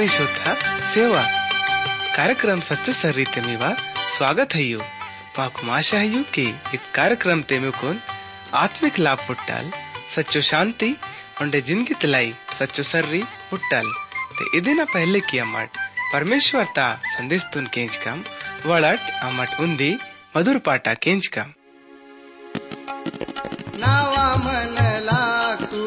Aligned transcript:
ಶ್ರೀಶೋಧ 0.00 0.42
ಸೇವಾ 0.92 1.22
ಕಾರ್ಯಕ್ರಮ 2.14 2.60
ಸಚ್ಚು 2.68 2.92
स्वागत 4.14 4.50
है 4.58 4.62
यू। 4.62 4.78
ಅಯ್ಯೋ 4.78 4.86
ಪಾಕು 5.36 5.62
है 5.96 6.00
यू 6.12 6.20
के 6.36 6.44
इत 6.76 6.84
कार्यक्रम 6.96 7.40
तेमी 7.50 7.72
कुन 7.80 7.96
आत्मिक 8.62 8.94
लाभ 9.06 9.18
पुट्टाल 9.26 9.66
सच्चो 10.14 10.40
शांति, 10.50 10.90
उंडे 11.42 11.60
ज़िंदगी 11.68 11.94
तलाई, 12.02 12.30
सच्चो 12.60 12.82
सर्री 12.92 13.22
पुट्टाल 13.50 13.86
ते 14.38 14.44
इदिना 14.58 14.86
पहले 14.94 15.20
किया 15.30 15.44
मट, 15.52 15.70
परमेश्वर 16.14 16.64
ता 16.78 16.88
संदेश 17.14 17.44
तुन 17.52 17.66
केंच 17.74 17.96
कम 18.06 18.18
वड़ट 18.70 19.02
अमट 19.28 19.60
उन्दी 19.66 19.92
मधुर 20.36 20.58
पाटा 20.68 20.94
केंच 21.04 21.26
कम। 21.36 21.48
नावा 23.84 24.28
मन 24.46 24.76
लाकू 25.10 25.84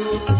Thank 0.00 0.30
you. 0.30 0.39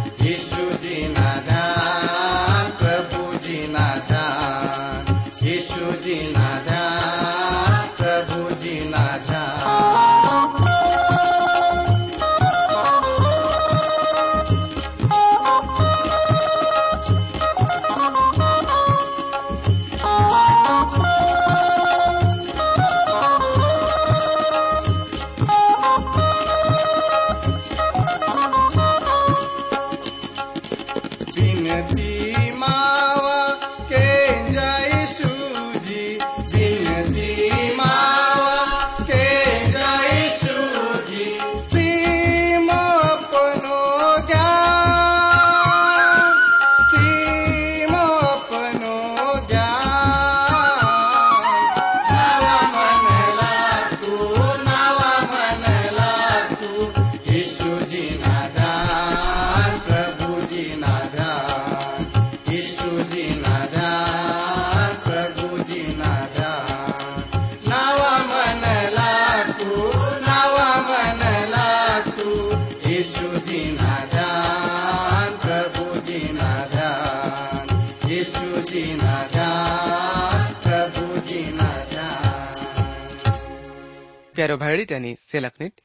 प्यारो 84.51 84.59
भाईडी 84.59 84.85
टैनी 84.85 85.15
सेलकनिट 85.23 85.81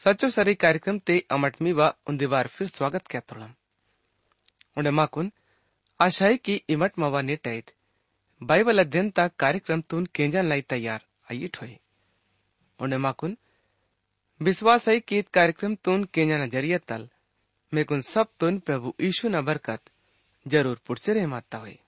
सचो 0.00 0.28
सरी 0.30 0.54
कार्यक्रम 0.56 0.96
ते 1.06 1.14
अमटमी 1.30 1.72
व 1.72 1.88
उन्दिवार 2.08 2.46
फिर 2.48 2.66
स्वागत 2.68 3.06
क्या 3.06 3.20
तोड़म 3.22 3.50
उन्हें 4.76 4.92
माकुन 4.92 5.30
आशाई 6.00 6.36
की 6.38 6.54
इमट 6.68 6.98
मवा 6.98 7.20
नेटाइत 7.22 7.70
बाइबल 8.40 8.78
अध्ययन 8.80 9.10
तक 9.16 9.32
कार्यक्रम 9.38 9.80
तुन 9.90 10.06
केंजन 10.14 10.44
लाई 10.44 10.62
तैयार 10.68 11.04
आइट 11.30 11.56
होए 11.60 11.76
उन्हें 12.80 12.98
माकुन 12.98 13.36
विश्वास 14.40 14.88
है 14.88 14.98
कि 15.02 15.20
कार्यक्रम 15.32 15.74
तुन 15.84 16.04
केंजन 16.14 16.48
ज़रिए 16.48 16.78
तल 16.88 17.08
मेकुन 17.72 18.00
सब 18.04 18.32
तुन 18.40 18.58
प्रभु 18.62 18.92
यीशु 19.00 19.28
न 19.28 19.42
बरकत 19.44 19.92
ज़रूर 20.46 20.80
पुटसे 20.86 21.14
रहे 21.14 21.26
माता 21.28 21.58
हुए 21.58 21.78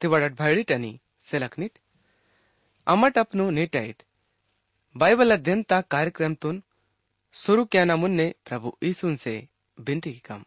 तिवड़ट 0.00 0.38
भाईडी 0.38 0.62
टनी 0.72 0.94
सेलकनित 1.24 1.78
अमट 2.86 3.18
अपनो 3.18 3.50
नेटाइत 3.58 4.02
बाइबल 4.96 5.32
अध्ययन 5.32 5.62
ता 5.62 5.80
कार्यक्रम 5.80 6.34
तुन 6.34 6.62
शुरू 7.34 7.64
क्या 7.64 7.84
ना 7.84 7.94
मुन्ने 7.96 8.24
प्रभु 8.44 8.72
यीशुन 8.82 9.14
से 9.16 9.32
बिनती 9.78 10.12
की 10.12 10.18
कम। 10.18 10.44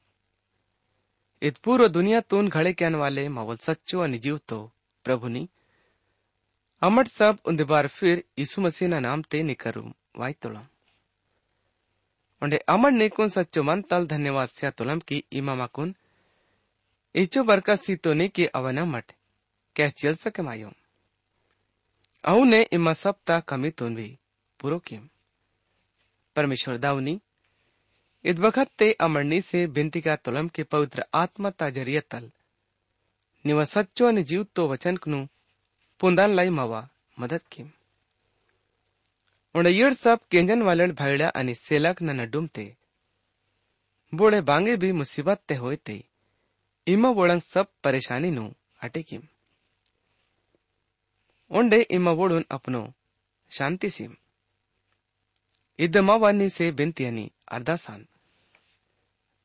इत 1.41 1.57
पूर्व 1.57 1.87
दुनिया 1.87 2.19
तून 2.21 2.49
घड़े 2.49 2.73
क्यान 2.73 2.95
वाले 2.95 3.27
मवल 3.29 3.57
सच्चो 3.57 3.99
अनि 3.99 4.17
जीव 4.17 4.39
तो 4.47 4.59
प्रभु 5.05 5.27
नी। 5.27 5.47
अमट 6.81 7.07
सब 7.07 7.37
उन 7.45 7.63
बार 7.63 7.87
फिर 7.87 8.23
यीशु 8.39 8.61
मसीह 8.61 8.87
ना 8.87 8.99
नाम 8.99 9.21
ते 9.21 9.41
निकरू 9.43 9.83
वाई 10.17 10.33
तुलम। 10.33 10.65
उंडे 12.41 12.57
अमर 12.69 12.91
नेकुन 12.91 13.29
सच्चो 13.29 13.63
मन 13.63 13.81
तल 13.81 14.05
धन्यवाद 14.07 14.49
स्या 14.49 14.71
तुलम 14.71 14.99
की 14.99 15.23
इमा 15.31 15.55
माकुन 15.55 15.95
इचो 17.15 17.43
बरका 17.43 17.75
सी 17.75 17.95
तो 17.95 18.13
ने 18.13 18.27
की 18.27 18.45
अवन 18.53 19.01
क्या 19.75 19.89
चल 19.89 20.15
सके 20.15 20.41
मायो। 20.41 20.71
अऊ 22.23 22.43
ने 22.43 22.61
इमा 22.71 22.93
सब 22.93 23.15
ता 23.27 23.39
कमी 23.39 23.69
तुन 23.71 23.95
भी। 23.95 24.07
पूरो 24.65 24.77
किम 24.79 25.01
परमेश्वर 26.35 26.77
दाऊनी, 26.77 27.19
इद 28.25 28.39
वक्त 28.39 28.69
ते 28.77 28.91
अमरनी 28.99 29.39
से 29.41 29.59
बिनती 29.67 30.01
का 30.01 30.15
तुलम 30.17 30.47
के 30.47 30.63
पवित्र 30.65 31.03
आत्मा 31.15 31.49
ता 31.51 31.69
ज़रिए 31.69 31.99
तल 32.11 32.29
निव 33.45 33.63
सच्चो 33.65 34.09
ने 34.11 34.23
जीव 34.23 34.45
तो 34.55 34.67
वचन 34.67 34.97
कनु, 34.97 35.19
पुंदान 36.01 36.33
लाई 36.35 36.49
मवा 36.51 36.81
मदद 37.17 37.41
किम 37.51 37.69
उन्हें 39.55 39.73
येड़ 39.73 39.93
सब 39.93 40.25
केंजन 40.31 40.61
वालन 40.61 40.91
भाईड़ा 40.95 41.29
अनि 41.35 41.55
सेलक 41.57 42.01
न 42.01 42.19
नडुम 42.21 42.47
ते 42.47 42.65
बोड़े 44.13 44.41
बांगे 44.49 44.77
भी 44.77 44.91
मुसीबत 44.95 45.43
ते 45.47 45.61
होए 45.61 45.75
ते 45.85 46.03
इमा 46.87 47.09
वोड़ंग 47.21 47.41
सब 47.43 47.73
परेशानी 47.83 48.31
नु 48.31 48.49
अटे 48.81 49.03
किम 49.03 49.29
उंडे 51.51 51.81
इमा 51.91 52.19
वोड़ुन 52.19 52.45
अपनो 52.51 52.87
शांति 53.51 53.89
सिम 53.91 54.15
ఇద్దమవన్నీ 55.79 56.49
సే 56.49 56.65
బెంతి 56.71 57.05
అని 57.05 57.25
అర్ధాసాన్ 57.51 58.05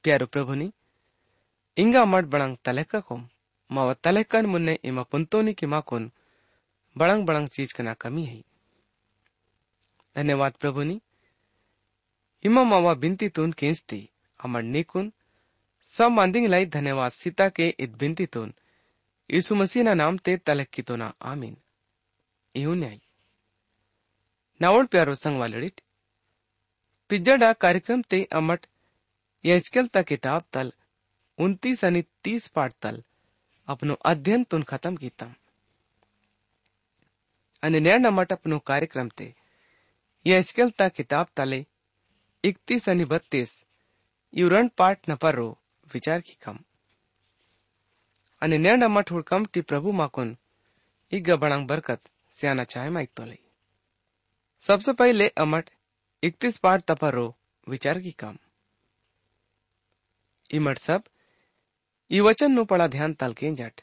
ప్యారు 0.05 0.27
ప్రభుని 0.27 0.69
ఇంగా 1.77 2.05
మట్ 2.05 2.29
బళంగ్ 2.29 2.59
తలెక్కకోం 2.67 3.23
మావ 3.71 3.89
తలెక్కన్ 4.05 4.51
మున్నే 4.53 4.77
ఇమ 4.85 5.03
పుంతోని 5.03 5.55
కి 5.55 5.67
మాకోన్ 5.67 6.09
बड़ंग 6.97 7.25
बड़ंग 7.27 7.49
चीज़ 7.49 7.75
कना 7.75 7.93
कमी 7.95 8.25
है। 8.25 8.41
धन्यवाद 10.17 10.53
प्रभु 10.53 10.83
नी 10.83 11.01
इमा 12.45 12.63
मावा 12.65 12.95
बिनती 12.95 13.29
तुन 13.29 13.53
केंसती 13.53 14.01
अमर 14.41 14.63
निकुन, 14.65 15.13
सब 15.93 16.11
मांदिंग 16.11 16.47
लाई 16.47 16.67
धन्यवाद 16.69 17.13
सीता 17.13 17.49
के 17.49 17.69
इत 17.79 17.91
बिनती 17.97 18.27
तुन, 18.27 18.53
यीशु 19.31 19.55
मसीह 19.55 19.83
ना 19.83 19.95
नाम 19.95 20.19
ते 20.19 20.37
तलक 20.37 20.69
की 20.73 20.83
तो 20.83 20.97
ना 20.97 21.13
आमीन 21.23 21.57
यू 22.55 22.75
नावड़ 24.61 24.85
प्यारो 24.87 25.15
संग 25.15 25.39
वालड़िट 25.41 25.81
पिज्जाडा 27.10 27.52
कार्यक्रम 27.62 28.02
ते 28.12 28.24
अमट 28.34 28.66
यजकल 29.44 29.88
ता 29.94 30.02
किताब 30.12 30.44
तल 30.54 30.70
उन्तीस 31.38 31.84
आणि 31.84 32.02
तीस 32.24 32.48
पाठ 32.50 32.74
तल 32.84 33.00
अपनो 33.68 33.96
अध्ययन 34.06 34.44
तुन 34.52 34.64
खत्म 34.68 34.96
कीता 34.98 35.28
અને 37.64 37.80
નેણ 37.80 38.06
અમટ 38.08 38.34
अपनो 38.34 38.58
कार्यक्रम 38.70 39.08
ते 39.18 39.28
यजकल 40.26 40.70
ता 40.80 40.88
किताब 40.90 41.28
तले 41.38 41.62
इकतीस 42.44 42.90
आणि 42.90 43.06
बत्तीस 43.12 43.52
युरण 44.34 44.68
पाठ 44.78 45.10
न 45.10 45.16
परो 45.24 45.48
विचार 45.88 46.20
की 46.22 46.36
कम 46.42 46.58
અને 48.42 48.58
નેણ 48.58 48.86
અમટ 48.88 49.12
હુડકમ 49.14 49.46
टी 49.54 49.62
प्रभु 49.70 49.92
माकुन 49.94 50.36
इग 51.12 51.32
बड़ांग 51.36 51.68
बरकत 51.68 52.02
सियाना 52.38 52.64
चाहे 52.66 52.90
माइक 52.90 53.10
तो 53.18 53.26
लई 53.26 53.40
सबसे 54.64 54.94
पहले 55.02 55.28
अमट 55.38 55.70
इकतीस 56.23 56.57
पार 56.59 56.81
तपरो, 56.81 57.35
विचार 57.67 57.99
की 58.01 58.11
काम। 58.13 58.39
इमट 60.51 60.79
सब 60.79 61.03
ये 62.11 62.49
नु 62.49 62.65
पड़ा 62.65 62.87
ध्यान 62.89 63.15
तलके 63.15 63.51
जट। 63.53 63.81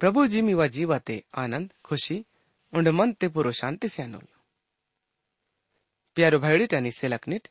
प्रभु 0.00 0.26
जी 0.26 0.42
मीवा 0.42 0.66
जीवा 0.66 0.98
ते 0.98 1.22
आनंद, 1.34 1.72
खुशी, 1.84 2.24
उंड 2.72 2.88
मन 2.88 3.12
ते 3.12 3.28
पूरो 3.28 3.52
शांति 3.52 3.88
से 3.88 4.02
अनुल 4.02 4.26
प्यारो 6.16 6.38
भाईड़ी 6.38 6.66
टनी 6.66 6.90
से 6.90 7.08
लकनिट 7.08 7.48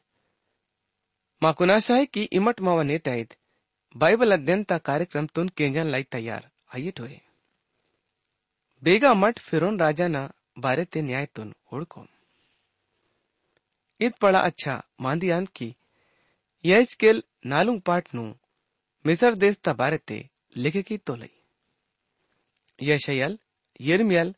माँ 1.42 1.54
कुनाशा 1.54 1.96
है 1.96 2.06
कि 2.06 2.24
इमट 2.24 2.62
मावा 2.62 2.84
नेट 2.84 3.08
आयत 3.08 3.36
बाइबल 3.96 4.32
अध्ययन 4.32 4.64
का 4.64 4.78
कार्यक्रम 4.78 5.28
तुन 5.28 5.50
केंजन 5.50 5.88
लाई 5.88 6.04
तैयार, 6.04 6.50
आइए 6.76 6.92
ठोए। 6.92 7.22
बेगा 8.84 9.14
मठ 9.14 9.40
फिरोन 9.40 9.80
राजा 9.80 10.08
ना 10.08 10.32
बारे 10.60 10.86
ते 10.86 11.02
न्याय 11.02 11.26
तुन 11.26 11.54
उड़कोम 11.74 12.08
ಇದ್ 14.01 14.19
ಪಳ 14.23 14.35
ಅಚ್ಚ 14.49 14.65
ಮಾಂದಿಯಾನ್ 15.07 15.49
ಕಿ 15.57 15.69
ಯಜ್ಕೆಲ್ 16.65 17.23
ನಾಲುಂಗ್ 17.53 17.83
ಪಾಟ್ 17.89 18.11
ನು 18.19 18.27
ಮಿಸರ್ 19.05 19.37
ದೇಶ 19.45 19.57
ತ 19.67 19.75
ಬಾರೆತೆ 19.81 20.19
लिखे 20.57 20.83
की 20.83 20.97
तोलई 20.99 21.31
यशयल 22.79 23.39
यिर्मयल 23.81 24.35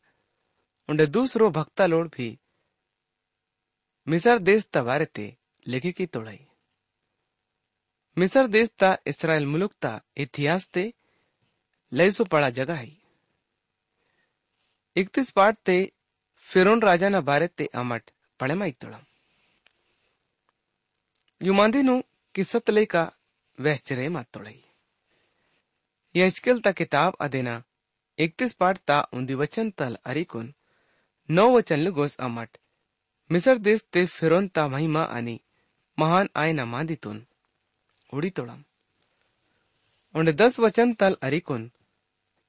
उंडे 0.89 1.05
दूसरो 1.07 1.49
भक्ता 1.51 1.85
लोड 1.85 2.09
भी 2.15 2.27
मिसर 4.07 4.39
देश 4.39 4.65
ता 4.73 4.81
बारेते 4.83 5.25
लिखे 5.65 5.91
की 5.91 6.05
तोड़ई 6.05 6.39
मिसर 8.17 8.47
देश 8.47 8.69
ता 8.79 8.97
इसराइल 9.07 9.45
मुलुक 9.45 9.73
ता 9.81 9.99
इतिहास 10.17 10.67
ते 10.73 10.91
लैसो 11.91 12.23
पड़ा 12.25 12.49
जगह 12.51 12.75
है 12.75 12.91
इकतीस 14.95 15.31
पाठ 15.31 15.57
ते 15.65 15.77
फिरोन 16.47 16.81
राजा 16.81 17.09
न 17.09 17.21
बारे 17.21 17.47
ते 17.47 17.65
अमट 17.75 18.11
पड़े 18.39 18.55
माई 18.55 18.71
तोड़म 18.81 18.99
नु 21.40 22.00
किस्सत 22.34 22.70
ले 22.70 22.84
का 22.86 23.02
वहचरे 23.58 24.08
मात 24.08 24.26
तोड़ई 24.34 24.60
यजकेल 26.14 26.60
ता 26.60 26.72
किताब 26.72 27.16
अदेना 27.20 27.54
इकतीस 28.18 28.52
पाठ 28.60 28.78
ता 28.86 29.00
उन्दी 29.12 29.34
वचन 29.34 29.70
तल 29.78 29.96
अरिकुन 30.04 30.52
नौ 31.28 31.46
वचन 31.56 31.80
लुगोस 31.80 32.16
अमट 32.26 32.58
मिसर 33.30 33.58
देश 33.58 33.82
ते 33.92 34.04
फिरोन 34.06 34.48
ता 34.48 34.66
महिमा 34.68 35.02
आणि 35.16 35.38
महान 35.98 36.26
आयना 36.42 36.64
मांदितून 36.64 37.22
उडी 38.12 38.30
तोडम 38.36 38.62
उंडे 40.14 40.32
दस 40.32 40.58
वचन 40.60 40.92
तल 41.00 41.14
अरिकुन 41.22 41.70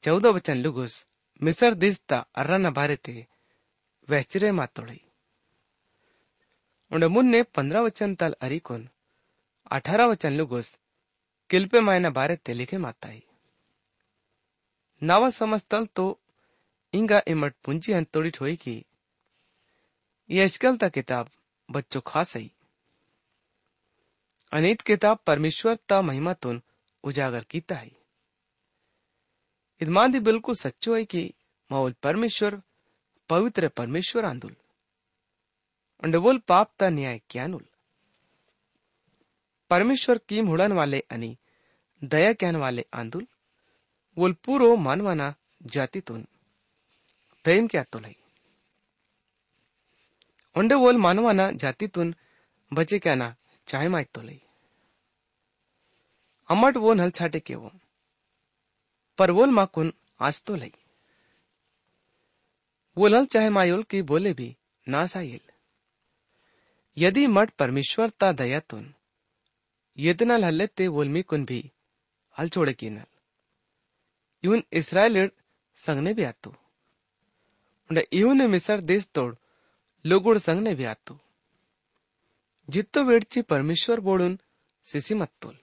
चौदह 0.03 0.29
वचन 0.37 0.57
लुगोस 0.65 1.03
मिसर 1.41 1.73
देश 1.83 1.99
ता 2.09 2.23
अर्रना 2.35 2.69
बारेते 2.79 3.15
वहचरे 4.07 4.51
मातोड़ई 4.51 4.99
उंडे 6.91 7.07
मुन्ने 7.07 7.41
पंद्रह 7.55 7.81
वचन 7.81 8.15
तल 8.15 8.35
अरिकुन, 8.41 8.87
अठारह 9.71 10.05
वचन 10.05 10.33
लुगोस, 10.33 10.77
किल्पे 11.49 11.79
मायना 11.79 12.09
बारे 12.09 12.13
बारेते 12.13 12.53
लिखे 12.53 12.77
माताई। 12.77 13.21
नवा 15.01 15.29
समस्तल 15.29 15.85
तो 15.85 16.05
इंगा 16.93 17.21
इमट 17.27 17.53
पुंजी 17.63 17.93
अंतोड़ी 17.93 18.29
ठोई 18.29 18.55
की, 18.55 18.85
ये 20.29 20.43
अजकल 20.43 20.77
ता 20.77 20.89
किताब 20.89 21.29
बच्चों 21.69 22.01
खास 22.07 22.35
है 22.35 22.49
अनेक 24.51 24.81
किताब 24.81 25.19
परमेश्वर 25.27 25.75
ता 25.89 26.01
महिमा 26.01 26.33
तुन 26.33 26.61
उजागर 27.03 27.43
कीता 27.43 27.75
है 27.75 27.91
इदमांदी 29.81 30.19
बिल्कुल 30.19 30.55
सच्चो 30.55 30.95
है 30.95 31.03
कि 31.05 31.21
मौल 31.71 31.93
परमेश्वर, 32.03 32.61
पवित्र 33.29 33.67
परमेश्वर 33.69 34.25
आंदुल। 34.25 34.55
अंडवोल 36.03 36.37
पाप 36.39 36.71
ता 36.79 36.89
न्याय 36.89 37.19
क्यानुल 37.29 37.65
परमेश्वर 39.71 40.17
कीम 40.29 40.47
हुड़न 40.47 40.71
वाले 40.71 40.99
अनि, 41.11 41.37
दया 42.01 42.31
क्यान 42.33 42.55
वाले 42.55 42.85
आंदुल, 42.93 43.27
वोल 44.17 44.33
पूरो 44.33 44.75
मानवाना 44.75 45.33
जातीतून 45.65 46.21
प्रेम 47.45 47.67
क्या 47.67 47.83
तोलाई 47.83 48.15
उंडे 50.55 50.75
वोल 50.75 50.97
मानवाना 50.97 51.51
जातीतून 51.51 52.15
बचे 52.71 52.99
क्या 52.99 53.15
ना 53.15 53.35
चाहे 53.67 53.87
माय 53.87 54.03
तोलाई 54.03 54.41
अमट 56.49 56.77
वो 56.77 56.93
नल 56.93 57.11
छाटे 57.11 57.39
के 57.39 57.55
वो। 57.55 57.71
पर 59.17 59.31
वोल 59.31 59.49
माकुन 59.49 59.93
आज 60.19 60.43
तो 60.43 60.55
लई। 60.55 60.71
वो 62.97 63.07
नल 63.07 63.25
चाहे 63.25 63.49
मायोल 63.49 63.83
की 63.83 64.01
बोले 64.01 64.33
भी 64.33 64.55
ना 64.87 65.05
साइल 65.05 65.48
यदि 67.01 67.27
मठ 67.27 67.49
परमेश्वर 67.49 68.09
ता 68.09 68.31
दयातुन 68.31 68.93
यदनल 69.97 70.45
हल्ले 70.45 70.67
ते 70.67 70.87
वोलमी 70.87 71.21
कुन 71.21 71.45
भी 71.45 71.71
हल 72.39 72.49
छोड़े 72.49 72.73
की 72.73 72.89
नल। 72.89 73.05
यून 74.45 74.63
इसराइल 74.73 75.31
संगने 75.75 76.13
भी 76.13 76.23
आतु। 76.23 76.49
उन्हें 77.89 78.03
यून 78.13 78.41
मिसर 78.47 78.79
देश 78.81 79.05
तोड़ 79.05 79.35
लोगोड़ 80.05 80.37
संगने 80.37 80.75
भी 80.75 80.83
आतु। 80.83 81.19
जित्तो 82.69 83.03
वेडची 83.03 83.41
परमेश्वर 83.41 83.99
बोडून 83.99 84.39
सिसी 84.85 85.15
मत्तोल। 85.15 85.57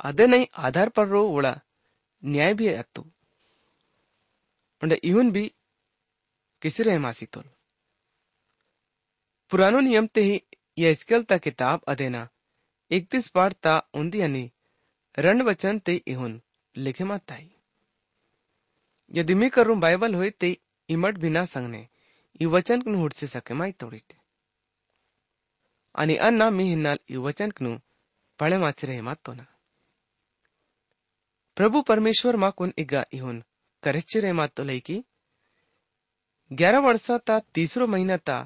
आदे 0.00 0.26
नहीं 0.26 0.46
आधार 0.56 0.88
पर 0.88 1.08
रो 1.08 1.28
वोड़ा 1.28 1.60
न्याय 2.24 2.54
भी 2.54 2.74
आतु। 2.74 3.02
उन्हें 4.82 4.98
यून 5.04 5.30
भी 5.30 5.52
किसी 6.62 6.82
रहमासी 6.82 7.26
तोल 7.26 7.44
पुरानो 9.52 9.80
नियम 9.80 10.06
ते 10.14 10.20
ही 10.22 10.40
यह 10.78 10.94
स्केल 10.94 11.22
ता 11.24 11.36
किताब 11.38 11.82
अदेना 11.88 12.28
इकतीस 12.90 13.28
पाठ 13.28 13.52
ता 13.54 13.72
පාර්තා 13.72 14.00
උන්දියනි 14.00 14.44
रण 15.18 15.40
वचन 15.42 15.78
ते 15.78 15.94
इहुन 16.06 16.32
लिखे 16.74 17.04
माताई 17.04 17.48
यदि 19.10 19.34
मैं 19.34 19.50
करूँ 19.50 19.78
बाइबल 19.80 20.14
होय 20.14 20.30
ते 20.40 20.56
इमट 20.88 21.18
बिना 21.18 21.44
संगने 21.44 21.80
ये 22.40 22.46
वचन 22.48 22.80
कनु 22.82 22.98
हुडसे 22.98 23.26
सके 23.26 23.54
माई 23.54 23.72
तोड़ी 23.80 24.00
ते 24.00 24.16
आणि 25.94 26.16
अन्ना 26.26 26.48
मी 26.50 26.68
हिन्नाल 26.68 26.98
ये 27.10 27.16
वचन 27.26 27.50
कनु 27.56 27.72
माच 28.58 28.84
रहे 28.84 29.00
मात 29.00 29.18
तो 29.24 29.32
ना 29.34 29.46
प्रभु 31.56 31.82
परमेश्वर 31.82 32.36
मा 32.36 32.50
कुन 32.50 32.72
इगा 32.78 33.04
इहुन 33.12 33.42
करेच्चे 33.82 34.20
रहे 34.20 34.32
मात 34.32 34.54
तो 34.56 34.64
लेकी 34.64 34.96
ग्यारह 36.50 36.80
वर्षा 36.86 37.16
ता 37.26 37.38
तीसरो 37.54 37.86
महीना 37.86 38.16
ता 38.28 38.36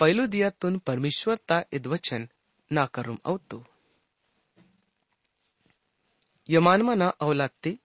पहिलो 0.00 0.26
दियातून 0.26 0.78
परमेश्वर 0.78 1.36
ता 1.48 1.62
इद 1.72 1.86
वचन 1.86 2.26
ना 2.70 2.86
करूम 2.86 3.18
अवतू 3.24 3.62
यमानमा 6.48 6.94
ना 6.94 7.08
अवलात्ती 7.20 7.76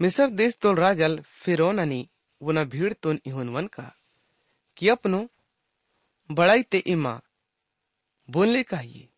मिसर 0.00 0.28
देश 0.28 0.56
तोल 0.62 0.76
राजल 0.78 1.20
फिरोन 1.22 1.80
आणि 1.80 2.06
वना 2.40 2.64
भीड़ 2.64 2.92
तोन 2.92 3.18
इहोन 3.26 3.48
वन 3.48 3.66
का। 3.66 3.88
कि 4.76 4.88
अपनो 4.88 5.20
बड़ाई 6.30 6.62
ते 6.62 6.78
इमा 6.86 7.20
बोलने 8.28 8.62
चाहिए 8.62 9.08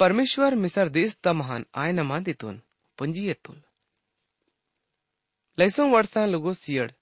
परमेश्वर 0.00 0.54
मिसर 0.54 0.88
देश 0.88 1.16
ता 1.24 1.32
महान 1.32 1.66
आय 1.74 1.92
न 1.92 2.00
मादितोन 2.00 2.62
पंजी 2.98 3.26
येतोल 3.26 3.62
लैसों 5.58 5.90
वर्षा 5.90 6.26
लोगो 6.26 6.52
सियड 6.52 6.92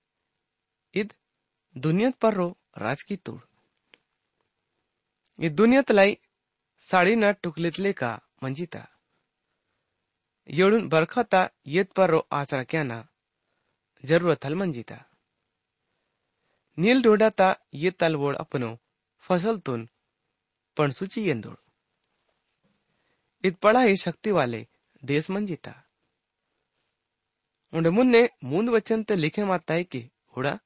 इद 0.94 1.14
दुनियत 1.76 2.14
पर 2.14 2.34
रो, 2.34 2.58
राज 2.78 3.02
की 3.02 3.16
तोड़। 3.16 3.40
ये 5.40 5.48
दुनियत 5.48 5.90
लाई 5.90 6.18
साड़ी 6.78 7.16
न 7.16 7.32
टुकलितले 7.32 7.92
का 7.92 8.20
मंजिता। 8.42 8.88
येळून 10.50 10.88
बरखाता 10.88 11.48
येत 11.66 11.92
पर 11.92 12.10
रो 12.10 12.28
आसरा 12.32 12.64
क्या 12.64 12.82
ना, 12.82 13.08
ज़रूरत 14.04 14.44
हल 14.44 14.54
मंजिता। 14.54 15.04
नील 16.78 17.02
डोडाता 17.02 17.56
ये 17.74 17.90
तलवोड 17.90 18.36
अपनो, 18.36 18.78
फ़सल 19.18 19.58
तुन 19.58 19.88
पण 20.76 20.90
सुची 20.90 21.28
येंदोड। 21.28 21.56
इत 23.44 23.58
पड़ा 23.58 23.80
ही 23.80 23.96
शक्ति 23.96 24.30
वाले 24.30 24.66
देश 25.04 25.30
मंजिता। 25.30 25.88
उंडे 27.72 27.90
मुन्ने 27.90 28.30
मूंद 28.44 28.68
वचन 28.68 29.02
ते 29.02 29.16
लिखे 29.16 29.44
माता 29.44 29.74
है 29.74 29.84
कि, 29.84 30.10
हुड़ा 30.36 30.58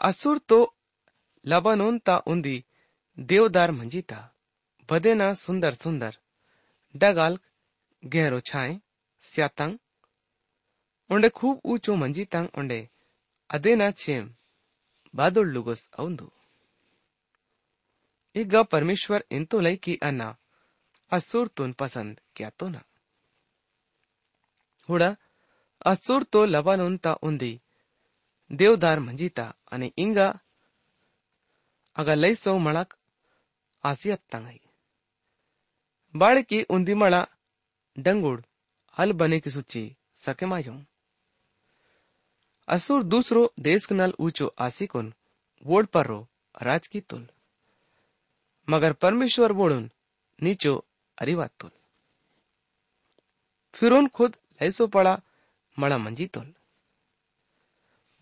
असुर 0.00 0.38
तो 0.48 0.58
लबानोनता 1.44 2.16
उंदी 2.26 2.56
देवदार 3.18 3.70
बदे 3.72 4.20
बदेना 4.88 5.32
सुंदर 5.34 5.74
सुंदर। 5.74 6.18
डगाल 6.94 7.38
गहरो 8.02 8.40
छाए, 8.40 8.80
स्यातंग। 9.24 9.78
ओंडे 11.10 11.28
खूब 11.28 11.60
ऊंचो 11.64 11.94
मंजी 11.94 12.20
मंजितंग 12.20 12.48
अदे 12.58 12.80
अदेना 13.50 13.90
छेम। 13.96 14.34
बादल 15.14 15.46
लुगोस 15.46 15.88
औंदु। 15.98 16.30
ಈಗ 18.36 18.56
ಪರಮೇಶ್ವರ್ 18.56 19.24
ಎಂತೋ 19.30 19.56
ಲೈಕಿ 19.60 19.94
ಅನ್ನ 20.02 20.22
ಅಸೂರ್ 21.12 21.50
ತೋನ್ 21.50 21.74
ಪಸಂದ್ 21.74 22.20
ಕ್ಯಾತೋನ 22.36 22.76
ಹುಡ 24.88 25.02
ಅಸೂರ್ 25.84 26.24
ತೋ 26.24 26.40
ಲಬಾನೋನ್ 26.44 26.96
ತಾ 26.98 27.12
ಉಂದಿ 27.22 27.52
देवदार 28.54 29.00
मंजीता 29.00 29.54
अने 29.72 29.92
इंगा 29.98 30.40
अगा 31.96 32.14
लई 32.14 32.34
सौ 32.34 32.58
मणक 32.58 32.94
आसी 33.84 34.10
अत्तांगाई 34.10 34.60
बाड़ 36.16 36.40
की 36.40 36.62
उंदी 36.62 36.94
मणा 36.94 37.26
डंगुड़ 37.98 38.40
हल 38.98 39.12
बने 39.12 39.40
की 39.40 39.50
सूची 39.50 39.96
सके 40.16 40.46
माजों 40.46 40.82
असुर 42.68 43.02
दूसरो 43.02 43.52
देश 43.60 43.86
के 43.86 43.94
नल 43.94 44.14
ऊंचो 44.20 44.54
आसी 44.58 44.88
वोड 45.64 45.86
पर 45.86 46.06
रो 46.06 46.28
राज 46.62 46.86
की 46.86 47.00
तुल। 47.00 47.28
मगर 48.68 48.92
परमेश्वर 48.92 49.52
वोड़ुन 49.52 49.90
नीचो 50.42 50.84
अरिवात 51.18 51.50
तुल। 51.60 51.70
खुद 54.06 54.36
लैसो 54.62 54.86
पड़ा 54.86 55.20
मला 55.78 55.98
मंजीतुल 55.98 56.44
तुल। 56.44 56.54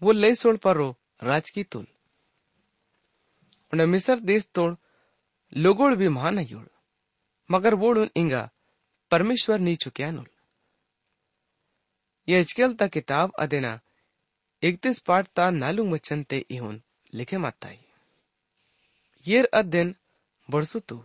वो 0.03 0.13
लैसोड़ 0.13 0.57
पर्रो 0.57 0.97
राज 1.23 1.51
की 1.51 1.65
तुल। 1.65 1.87
मिसर 3.73 4.19
देश 4.21 4.49
तोड़, 4.55 4.75
लोगोड़ 5.57 5.95
भी 5.95 6.09
महान 6.09 6.39
मगर 7.51 7.75
वोड़ून 7.75 8.11
इंगा, 8.17 8.51
परमेश्वर 9.11 9.59
नीचो 9.59 9.91
क्या 9.91 10.11
नुल। 10.11 10.27
यह 12.29 12.43
किताब 12.89 13.33
अदेना 13.39 13.81
एकतीस 14.63 14.99
पाठ 14.99 15.27
ता 15.27 15.51
नालुंग 15.51 15.93
वचन 15.93 16.23
ते 16.23 16.39
इहुन 16.51 16.83
लिखे 17.15 17.39
माताई। 17.39 17.79
येर 19.27 19.49
अध्ययन 19.55 19.95
बड़सुतु 20.49 21.05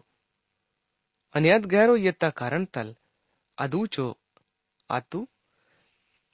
अन्यद 1.33 1.65
गैरो 1.65 1.95
येता 1.95 2.29
कारण 2.29 2.65
तल 2.65 2.95
अदूचो 3.57 4.17
आतु। 4.89 5.27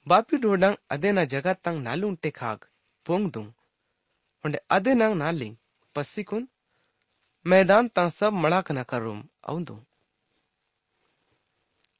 बापी 0.06 0.36
डोडंग 0.36 0.76
अदेना 0.90 1.24
जगत 1.32 1.60
तंग 1.64 1.82
नालुंग 1.82 2.16
ते 2.22 2.30
खाग 2.30 2.64
पोंग 3.06 3.30
दुंग 3.30 3.50
उंडे 4.44 4.58
अदेनंग 4.70 5.14
नालिंग 5.16 5.56
पस्सिकुन 5.96 6.48
मैदान 7.46 7.88
ता 7.88 8.08
सब 8.10 8.32
मड़ाक 8.42 8.72
न 8.72 8.82
करूम 8.90 9.22
औंदु 9.48 9.76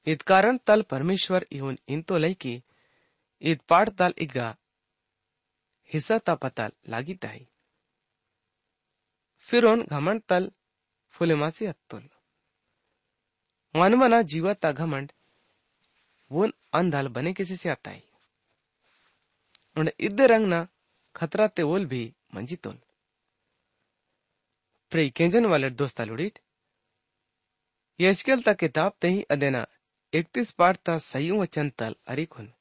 इत 0.07 0.23
कारण 0.23 0.59
तल 0.67 0.83
परमेश्वर 0.91 1.47
इहुन 1.53 1.79
इंतो 1.89 2.19
लैकी 2.19 2.55
इत 3.43 3.63
पाठ 3.69 3.95
तल 3.99 4.15
इग्गा 4.19 4.49
हिस्सा 5.91 6.19
ता 6.21 6.35
पता 6.43 6.69
लागित 6.89 7.27
फिर 7.27 7.47
फिरोन 9.49 9.83
घमंड 9.91 10.23
तल 10.29 10.51
फुलेमासी 11.15 11.67
हत्तोल 11.67 12.09
मानवना 13.75 14.23
जीवा 14.23 14.53
जीवता 14.53 14.73
घमंड 14.75 15.13
वो 16.33 16.49
अंधाल 16.75 17.09
बने 17.09 17.33
किसी 17.33 17.57
से 17.57 17.69
आता 17.71 17.91
है। 17.91 18.03
उन 19.77 19.91
रंग 20.23 20.47
ना 20.47 20.67
खतरा 21.15 21.47
ते 21.49 21.63
ओल 21.65 21.87
भी 21.87 22.03
मंजी 22.35 22.57
तोल। 22.57 22.79
प्रे 24.93 25.09
केंजन 25.11 25.47
वाले 25.47 25.71
दोस्त 25.73 26.01
लुड़ीट 26.03 26.39
यशकल 28.01 28.43
ता 28.43 28.53
किताब 28.55 28.93
ते 29.01 29.09
ही 29.09 29.23
अदेना 29.31 29.67
इकतीस 30.13 30.51
पाठ 30.53 30.77
ता 30.87 30.97
सही 31.01 31.31
वचन 31.33 31.71
तल 31.79 31.95
अरिखुन 32.07 32.53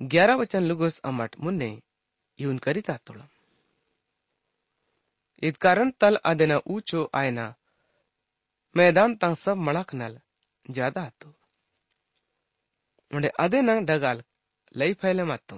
ग्यारह 0.00 0.34
वचन 0.36 0.62
लुगोस 0.62 0.98
अमट 1.04 1.36
मुन्ने 1.40 1.70
यून 2.38 2.58
करिता 2.58 2.96
तोड़म 3.06 3.28
इत 5.42 5.56
कारण 5.56 5.90
तल 6.00 6.16
अदेना 6.24 6.60
ऊंचो 6.66 7.08
आयना 7.14 7.54
मैदान 8.74 9.14
तंग 9.16 9.36
सब 9.36 9.56
मड़क 9.68 9.94
नल 9.94 10.18
ज़्यादा 10.66 11.08
तो 11.20 11.34
ᱚᱸᱰᱮ 13.10 13.28
ᱟᱫᱮᱱᱟᱝ 13.44 13.82
ᱰᱟᱜᱟᱞ 13.84 14.18
ᱞᱟᱹᱭ 14.74 14.92
ᱯᱷᱟᱭᱞᱮ 14.94 15.24
ᱢᱟᱛᱚ 15.30 15.56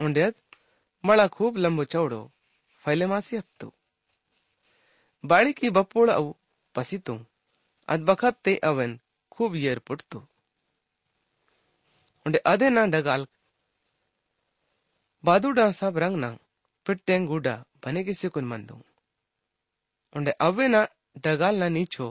ᱚᱸᱰᱮ 0.00 0.24
ಮಳ 1.04 1.20
ಖೂಬ್ 1.36 1.56
ಲಂಬು 1.58 1.84
ಚೌಡೋ 1.92 2.20
ಫೈಲೆ 2.84 3.06
ಮಾಸಿ 3.06 3.34
ಹತ್ತು 3.36 3.68
ಬಾಳಿಕಿ 5.24 5.68
ಬಪ್ಪೋಳ 5.68 6.08
ಅವು 6.10 6.30
ಪಸಿತು 6.74 7.14
ಅದ್ 7.88 8.04
ಬಖತ್ತೆ 8.04 8.54
ಅವನ್ 8.70 8.92
ಖೂಬ್ 9.32 9.56
ಏರ್ 9.62 9.80
ಪುಟ್ತು 9.80 10.18
ಒಂಡೆ 12.26 12.40
ಅದೇ 12.46 12.68
ನಾ 12.68 12.82
ಡಗಾಲ್ 12.94 13.24
ಬಾದು 15.24 15.48
ಡಾನ್ಸಾಬ್ 15.50 15.98
ರಂಗ್ 16.02 16.18
ನಾ 16.18 16.30
ಪಿಟ್ಟೆಂಗ್ 16.86 17.28
ಗೂಡ 17.30 17.48
ಬನೆಗೆ 17.84 18.14
ಸಿಕುನ್ 18.20 18.50
ಮಂದು 18.52 18.76
ಒಂಡೆ 20.12 20.32
ಅವ್ವೆ 20.40 20.66
ನಾ 20.66 20.82
ಡಗಾಲ್ 21.20 21.58
ನಾ 21.58 21.68
ನೀಚೋ 21.68 22.06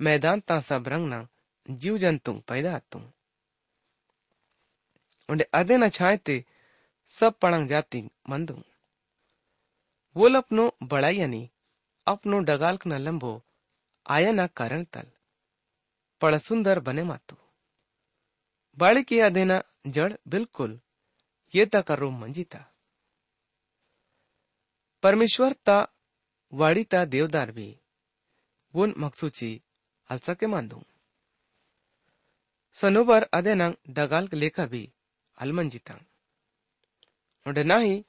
ಮೈದಾನ್ 0.00 0.42
ತಾಸಾಬ್ 0.42 0.88
ರಂಗ್ 0.88 1.08
ನಾ 1.10 1.20
जीव 1.68 1.98
जंतु 1.98 2.32
पैदा 2.48 2.74
आतु 2.76 2.98
उन्हें 5.28 5.46
अदे 5.60 5.76
न 5.76 5.88
छाए 5.88 6.16
ते 6.16 6.44
सब 7.14 7.38
पड़ंग 7.38 7.68
जाती 7.68 8.02
मंदू 8.28 8.62
वो 10.16 10.28
अपनो 10.36 10.64
बड़ाई 10.82 11.16
यानी 11.16 11.42
अपनो 12.06 12.38
डगाल 12.40 12.78
न 12.86 12.98
लंबो 12.98 13.32
आया 14.06 14.32
न 14.32 14.46
कारण 14.46 14.84
तल। 14.84 15.10
पड़ 16.20 16.36
सुंदर 16.36 16.80
बने 16.80 17.02
मातू। 17.02 17.36
बाड़ी 18.78 19.02
की 19.02 19.20
न 19.22 19.60
जड़ 19.86 20.12
बिल्कुल 20.28 20.80
ये 21.54 21.66
ता 21.66 21.80
करो 21.80 22.10
मंजीता 22.10 22.64
परमेश्वर 25.02 25.52
ता 25.66 25.76
वाड़ी 26.52 26.84
ता 26.84 27.04
देवदार 27.04 27.50
भी। 27.52 27.68
वो 28.74 28.86
मकसूची 28.98 29.50
हलसा 30.10 30.34
के 30.34 30.46
दूँ 30.62 30.82
सनोबर 32.75 33.23
अदेनांग 33.31 33.73
डगाल 33.95 34.27
लेखा 34.33 34.65
भी 34.65 34.83
अलमंजिता 35.37 35.95
नोडे 37.45 37.63
नाही 37.63 38.01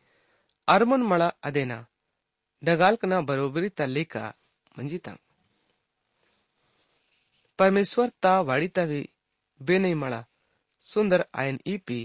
अरमन 0.69 1.03
मळा 1.03 1.29
अदेना 1.43 1.83
डगाल्कना 2.63 3.21
बरोबरीता 3.29 3.87
लेखा 3.87 4.31
मंजिता 4.75 5.15
परमेश्वर 7.59 8.09
ता 8.23 8.41
वाडीता 8.41 8.85
भी 8.85 9.05
बेनई 9.61 9.95
मळा 9.95 10.21
ಸುಂದರ್ 10.87 11.25
ಆಯನ್ 11.41 11.61
ಇಪಿ 11.73 12.01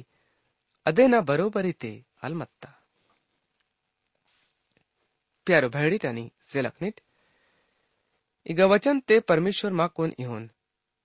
ಅದೇನ 0.86 1.16
ಬರೋಬರಿತೆ 1.30 1.94
ಅಲ್ಮತ್ತ 2.26 2.66
प्यारो 5.48 5.68
भैडीटानी 5.74 6.24
सेलकनीट 6.50 6.98
ಈಗ 8.46 8.62
ವಚನ್ 8.72 9.00
ते 9.10 9.16
परमेश्वर 9.30 9.72
माकोन 9.80 10.10
इहोन 10.24 10.44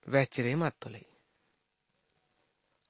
वैचिरे 0.05 0.51
मातोले 0.61 1.01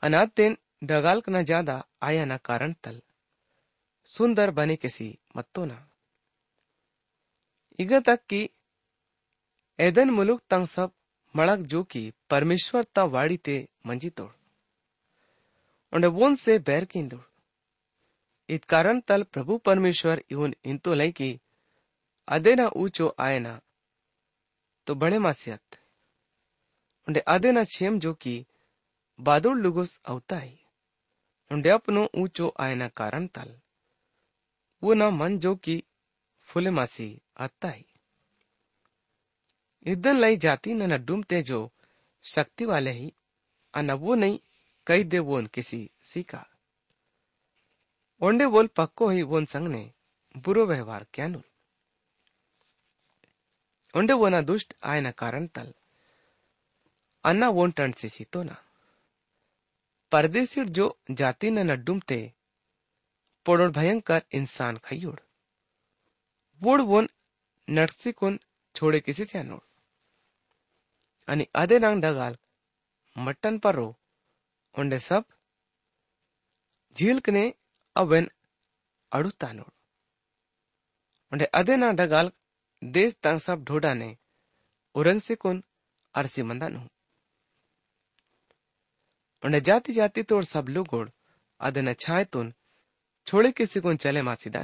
न 0.02 1.42
ज़्यादा 1.44 1.84
आया 2.02 2.24
न 2.24 2.36
कारण 2.36 2.72
तल। 2.72 3.00
सुंदर 4.08 4.50
बने 4.50 4.76
किसी 4.76 5.18
मत्तो 5.36 5.64
ना। 5.64 5.84
इग 7.78 7.92
तक 8.06 8.20
कि 8.28 8.48
एदन 9.78 10.10
मुलुक 10.10 10.40
तंग 10.50 10.66
सब 10.66 10.92
मड़क 11.36 11.58
जो 11.66 11.82
की 11.84 12.12
परमेश्वर 12.30 12.84
ता 12.84 13.04
वाड़ी 13.04 13.36
ते 13.36 13.56
मंजी 13.86 14.10
तोड़। 14.10 14.32
onde 15.92 16.08
won 16.12 16.34
se 16.36 16.54
ber 16.58 16.82
kindur. 16.86 17.20
It 18.48 18.66
karan 18.66 19.00
tal 19.02 19.24
प्रभु 19.24 19.56
परमेश्वर 19.58 20.22
इवन 20.30 20.54
इंतो 20.64 20.94
लैकी 20.94 21.40
अदेना 22.28 22.66
ऊंचो 22.76 23.14
आयना 23.18 23.60
तो 24.86 24.94
बड़े 24.94 25.18
मासियत। 25.18 25.78
उंडे 27.08 27.20
अदेना 27.20 27.64
छेम 27.64 27.98
जो 27.98 28.12
की 28.14 28.36
बादुल 29.20 29.58
लुगुस 29.58 30.00
अवताई। 30.04 30.58
उंडे 31.50 31.68
अपनो 31.68 32.08
ऊंचो 32.14 32.54
आयना 32.60 32.88
कारण 32.88 33.26
तल। 33.26 33.60
वो 34.82 34.94
ना 34.94 35.10
मन 35.10 35.38
जो 35.38 35.56
की 35.56 35.84
फुले 36.42 36.70
मासी 36.70 37.22
अत्ताई 37.36 37.84
इदन 39.86 40.16
लाई 40.16 40.36
जाती 40.36 40.74
न 40.74 41.04
डूमते 41.04 41.42
जो 41.42 41.70
शक्ति 42.24 42.64
वाले 42.64 42.90
ही 42.90 43.12
अन 43.74 43.90
वो 43.90 44.14
नहीं 44.14 44.38
कई 44.86 45.04
दे 45.04 45.18
वोन 45.18 45.46
किसी 45.46 45.90
सीखा। 46.02 46.46
ओंडे 48.20 48.46
बोल 48.46 48.66
पक्को 48.66 49.08
ही 49.08 49.22
वोन 49.22 49.44
संग 49.44 49.68
ने 49.68 49.92
बुरो 50.36 50.66
व्यवहार 50.66 51.06
क्यानुल 51.14 51.44
ओंडे 53.94 54.12
वोना 54.12 54.40
दुष्ट 54.40 54.74
आयना 54.84 55.10
कारण 55.10 55.46
तल। 55.46 55.74
अन्ना 57.24 57.48
वोन 57.48 57.70
टन 57.70 57.92
सी 57.92 58.24
तो 58.24 58.42
ना। 58.42 58.67
परदेसी 60.12 60.64
जो 60.64 60.98
जाति 61.10 61.50
न 61.50 61.58
नड्डुमते 61.58 62.32
पोड़ोड़ 63.46 63.70
भयंकर 63.70 64.22
इंसान 64.32 64.76
खयुड़। 64.76 65.20
वोड़ 66.60 66.80
वोन 66.80 67.08
नटसिकुन 67.70 68.38
छोड़े 68.76 69.00
किसी 69.00 69.24
से 69.24 69.38
अनोड़। 69.38 69.60
आणि 71.28 71.46
अदे 71.54 71.78
नांग 71.78 72.02
डगाल 72.02 72.36
मट्टन 73.18 73.58
पर 73.58 73.74
रो 73.74 73.94
onde 74.74 74.98
sab 74.98 75.24
झीलकने 76.96 77.54
अवेन 77.96 78.30
अड़ुता 79.12 79.52
नोड 79.52 79.70
अदे 81.32 81.46
adena 81.54 81.96
dagal 81.96 82.30
देश 82.84 83.14
तंग 83.22 83.40
सब 83.40 83.64
ढोडा 83.64 83.94
ने 83.94 84.16
उरन 84.94 85.18
से 85.18 85.34
कुन 85.34 85.64
अरसी 86.14 86.42
मंदा 86.42 86.68
नु 89.44 89.48
onde 89.48 89.60
जाति 89.62 89.92
जाति 89.92 90.22
तोड़ 90.22 90.44
सब 90.44 90.68
लोगोड़ 90.68 91.08
अदना 91.60 91.92
छाए 91.94 92.24
तुन 92.24 92.52
छोड़े 93.26 93.50
किसी 93.52 93.80
कुन 93.80 93.96
चले 93.96 94.22
मासीदा 94.22 94.62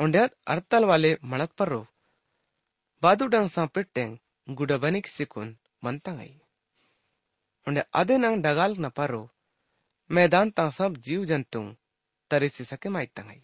onde 0.00 0.28
अरतल 0.46 0.84
वाले 0.84 1.16
मणत 1.24 1.52
पर 1.52 1.68
रो 1.68 1.86
बादू 3.02 3.26
डंग 3.26 3.48
सा 3.48 3.68
गुडा 4.48 4.76
बने 4.76 5.00
किसी 5.00 5.24
कुन 5.24 5.56
मनता 5.84 6.12
गई। 6.12 6.40
उन्हें 7.66 7.84
आधे 7.94 8.16
नंग 8.18 8.42
डगाल 8.42 8.76
न 8.78 8.88
पारो 8.88 9.22
मैदान 10.10 10.50
ता 10.50 10.68
सब 10.70 10.96
जीव 10.96 11.24
जंतु 11.24 11.60
तरिसी 12.30 12.64
सके 12.64 12.88
माइक 12.88 13.10
तंगाई 13.16 13.42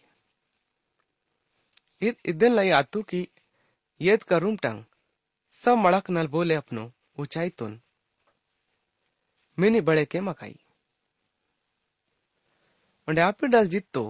इत 2.02 2.16
इदन 2.26 2.52
लाई 2.52 2.70
आतु 2.70 3.02
की 3.02 3.20
येद 4.00 4.22
का 4.22 4.36
रूम 4.38 4.56
टंग। 4.56 4.84
सब 5.60 5.76
मड़क 5.76 6.10
नल 6.10 6.26
बोले 6.26 6.54
अपनो 6.54 6.84
ऊंचाई 7.20 7.50
तुन 7.50 7.80
मिनी 9.57 9.81
बड़े 9.87 10.05
के 10.05 10.19
मकाई 10.21 10.55
उन्हें 13.07 13.23
आप 13.23 13.45
डल 13.45 13.67
जित 13.67 13.85
तो 13.93 14.05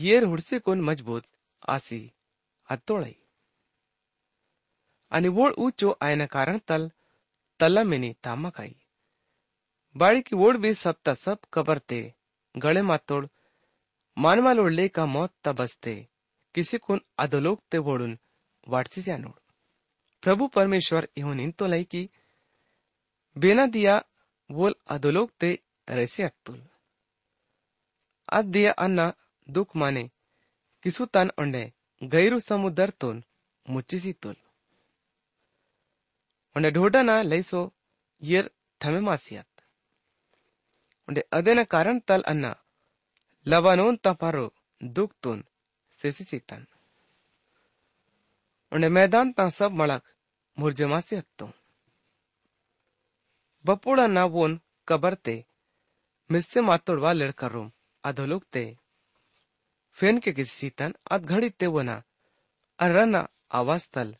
येर 0.00 0.24
हुड़से 0.24 0.58
कोन 0.60 0.80
मजबूत 0.80 1.22
आसी 1.68 2.02
अतोड़ई 2.68 3.14
आणि 5.12 5.28
वोळ 5.28 5.52
ऊंचो 5.58 5.92
आयना 6.00 6.26
कारण 6.26 6.58
तल 6.68 6.88
तल्ला 7.60 7.82
मिनी 7.84 8.12
तामकाई 8.24 8.72
ಬಾಳಿಕೆ 9.96 10.34
ಓಡ್ಬಿ 10.44 10.72
ಸಪ್ತ 10.84 11.08
ಸಪ್ 11.24 11.46
ಕಬರ್ತೆ 11.54 12.00
गले 12.54 12.82
मातोड़ 12.82 13.24
मानवाल 14.16 14.58
ओढले 14.62 14.84
का 14.96 15.02
मौत 15.06 15.32
ता 15.44 15.50
बसते 15.58 15.92
किसी 16.54 16.78
कोण 16.84 16.98
अधोलोक 17.24 17.58
ते 17.72 17.78
ओढून 17.90 18.12
वाटसी 18.66 19.02
नोड 19.16 19.36
प्रभु 20.22 20.48
परमेश्वर 20.56 21.06
इहोन 21.20 21.40
इंतो 21.44 21.66
लई 21.72 21.84
की 21.92 22.02
बेना 23.36 23.66
दिया 23.76 23.94
वोल 24.49 24.73
अधोलोक 24.87 25.29
ते 25.41 25.49
अत्तुल 25.87 26.59
आज 28.33 28.45
दिया 28.45 28.71
अन्ना 28.73 29.05
दुख 29.47 29.75
माने, 29.75 30.03
किसु 30.83 31.05
तन 31.05 31.27
गैरू 32.01 32.39
समुदर 32.39 32.89
तोन 32.89 33.23
मुच्चिसी 33.65 34.13
तुल। 34.13 34.37
ओंडे 36.55 36.69
Dhoda 36.71 37.01
लईसो 37.23 37.61
येर 38.21 38.45
थमे 38.81 38.99
मासियात। 38.99 39.47
onde 41.07 41.21
adena 41.31 41.63
karan 41.65 41.99
tal 42.01 42.23
anna 42.25 42.51
labanon 43.45 43.95
taparo 43.97 44.47
duktun 44.81 45.39
sesisitan 45.99 46.63
onde 48.71 48.89
मैदान 48.89 49.31
ता 49.31 49.49
सब 49.49 49.71
मळक 49.71 50.03
मुर्जमासी 50.57 51.15
बपुड़ा 53.65 54.07
ना 54.07 54.25
वोन 54.25 54.61
कबरते, 54.87 55.45
मिस्से 56.31 56.61
मातोड़वा 56.61 57.13
लड़का 57.13 57.47
रूम 57.47 57.71
अधोलुकते 58.03 58.77
फेन 59.91 60.19
के 60.19 60.31
किसी 60.31 60.57
सीतन 60.57 60.95
अध 61.11 61.25
घड़ी 61.25 61.49
ते 61.49 61.67
वना 61.67 62.03
अर्रना 62.79 63.27
आवाज़ 63.51 63.87
तल 63.93 64.15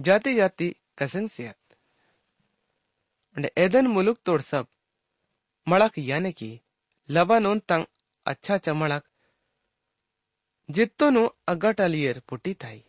जाती 0.00 0.34
जाती 0.34 0.76
कसंग 0.98 1.28
सियत। 1.28 1.58
एदन 3.58 3.86
मुलुक 3.86 4.18
तोड़ 4.24 4.40
सब, 4.40 4.66
मड़क 5.68 5.92
यानी 5.98 6.32
कि, 6.32 6.60
लबानोन 7.10 7.58
तंग 7.58 7.86
अच्छा 8.26 8.56
चमड़क 8.58 9.04
जित्तोनु 10.70 11.28
अगटलियर 11.48 12.22
पुटी 12.28 12.54
थाई। 12.54 12.84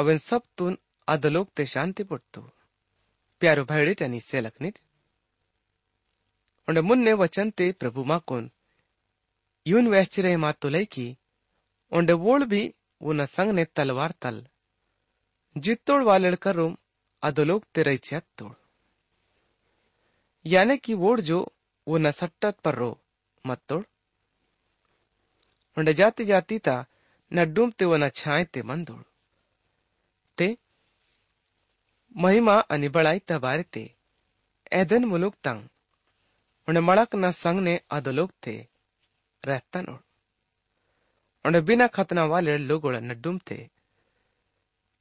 अवन 0.00 0.18
सब 0.18 0.42
तुन 0.58 0.78
अदलोक 1.08 1.48
ते 1.56 1.66
शांति 1.66 2.04
पुट्टू 2.04 2.40
प्यारो 3.40 3.64
भाईड़े 3.64 3.94
टनी 3.94 4.20
से 4.20 4.40
लखनिट 4.40 4.78
मुन्ने 6.70 7.12
वचन 7.12 7.50
ते 7.50 7.72
प्रभु 7.72 8.04
माकोन 8.04 8.50
यून 9.66 9.88
वैश्चिरे 9.88 10.36
मातुलई 10.36 10.84
की, 10.84 11.16
उंडे 11.92 12.12
वोल 12.12 12.44
भी 12.44 12.74
उन 13.00 13.24
संग 13.24 13.50
ने 13.50 13.64
तलवार 13.64 14.10
तल। 14.10 14.46
जित्तोड़ 15.56 16.02
वाले 16.02 16.36
करूम 16.36 16.76
अधोलोक 17.22 17.64
तेरई 17.74 18.00
तोड़। 18.14 18.52
यानी 20.46 20.76
कि 20.76 20.94
वोड़ 20.94 21.20
जो 21.20 21.52
वो 21.88 21.98
नसट्टत 21.98 22.58
पर 22.58 22.74
रो 22.74 23.00
मत 23.46 23.60
तोड़। 23.68 23.84
उंडे 25.78 25.94
जाती 25.94 26.24
जाती 26.24 26.58
ता 26.58 26.86
न 27.32 27.54
डूमते 27.54 27.84
वो 27.84 27.96
न 27.96 28.08
छाए 28.08 28.44
ते 28.44 28.62
मंदोड़ 28.62 29.02
ते 29.02 29.13
महिमा 32.14 32.54
अनि 32.70 32.88
बड़ाई 32.88 33.18
ता 33.18 33.38
बारे 33.38 33.62
ते। 33.62 33.82
एदन 34.72 35.04
मुलुक 35.04 35.34
तंग। 35.34 35.68
उन्हें 36.68 36.82
मड़क 36.82 37.14
न 37.14 37.30
संग 37.30 37.60
ने 37.60 37.80
अधोलोक 37.90 38.32
थे 38.46 38.66
रहता 39.44 39.80
नोड़ 39.80 40.00
उन्हें 41.44 41.64
बिना 41.64 41.86
खतना 41.86 42.24
वाले 42.24 42.56
लोगों 42.58 42.92
न 42.92 43.20
डूम 43.20 43.38
थे 43.50 43.56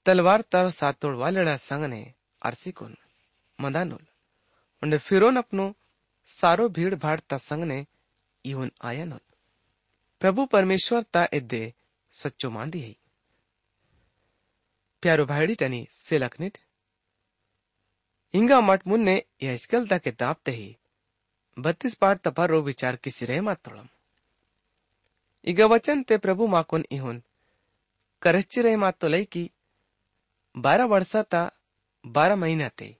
तलवार 0.05 0.41
तर 0.41 0.69
सातोड़ 0.69 1.15
वाले 1.15 1.57
संग 1.57 1.85
ने 1.85 2.01
अरसी 2.41 2.71
कुन। 2.71 2.97
मदानुल 3.59 4.05
उन्हें 4.83 4.99
फिरोन 4.99 5.35
अपनो 5.37 5.73
सारो 6.29 6.67
भीड़ 6.69 6.95
भाड़ 6.95 7.19
ता 7.19 7.37
संग 7.37 7.63
ने 7.63 7.85
इवन 8.45 8.71
आया 8.81 9.05
नुल 9.05 9.19
प्रभु 10.21 10.45
परमेश्वर 10.45 11.03
ता 11.03 11.27
इद्दे 11.33 11.73
सच्चो 12.13 12.49
मांदी 12.49 12.81
है। 12.81 12.95
प्यारो 15.03 15.25
भाईडी 15.25 15.55
टनी 15.55 15.87
सेलकनिट 15.91 16.57
इंगा 18.33 18.59
मट 18.61 18.87
मुन्ने 18.87 19.15
यस्कल 19.43 19.87
ता 19.87 19.97
किताब 19.97 20.35
ते 20.45 20.51
ही। 20.51 20.75
बत्तीस 21.57 21.95
पाठ 21.95 22.19
तपा 22.19 22.45
रो 22.45 22.61
विचार 22.61 22.95
किसी 22.95 23.25
रे 23.25 23.39
मात 23.41 23.69
इग 25.47 25.61
वचन 25.61 26.01
ते 26.03 26.17
प्रभु 26.17 26.47
माकुन 26.47 26.85
इहुन। 26.91 27.21
करच्ची 28.21 28.61
रे 28.61 28.75
मात 28.75 28.97
तो 28.99 29.07
लई 29.07 29.25
की 29.25 29.49
बारह 30.55 30.85
वर्षा 30.85 31.21
ता 31.23 31.41
बारह 32.05 32.35
महीना 32.35 32.69
ते। 32.69 32.95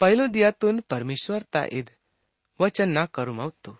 पहलो 0.00 0.26
दिया 0.26 0.50
तुन 0.50 0.80
परमेश्वर 0.80 1.42
ता 1.42 1.64
इद 1.72 1.90
वचन 2.60 2.88
ना 2.88 3.06
करू 3.06 3.32
मवतु 3.32 3.76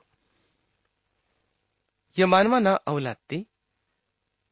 ये 2.16 2.26
मानवा 2.26 2.58
ना 2.58 2.74
औलाती 2.86 3.46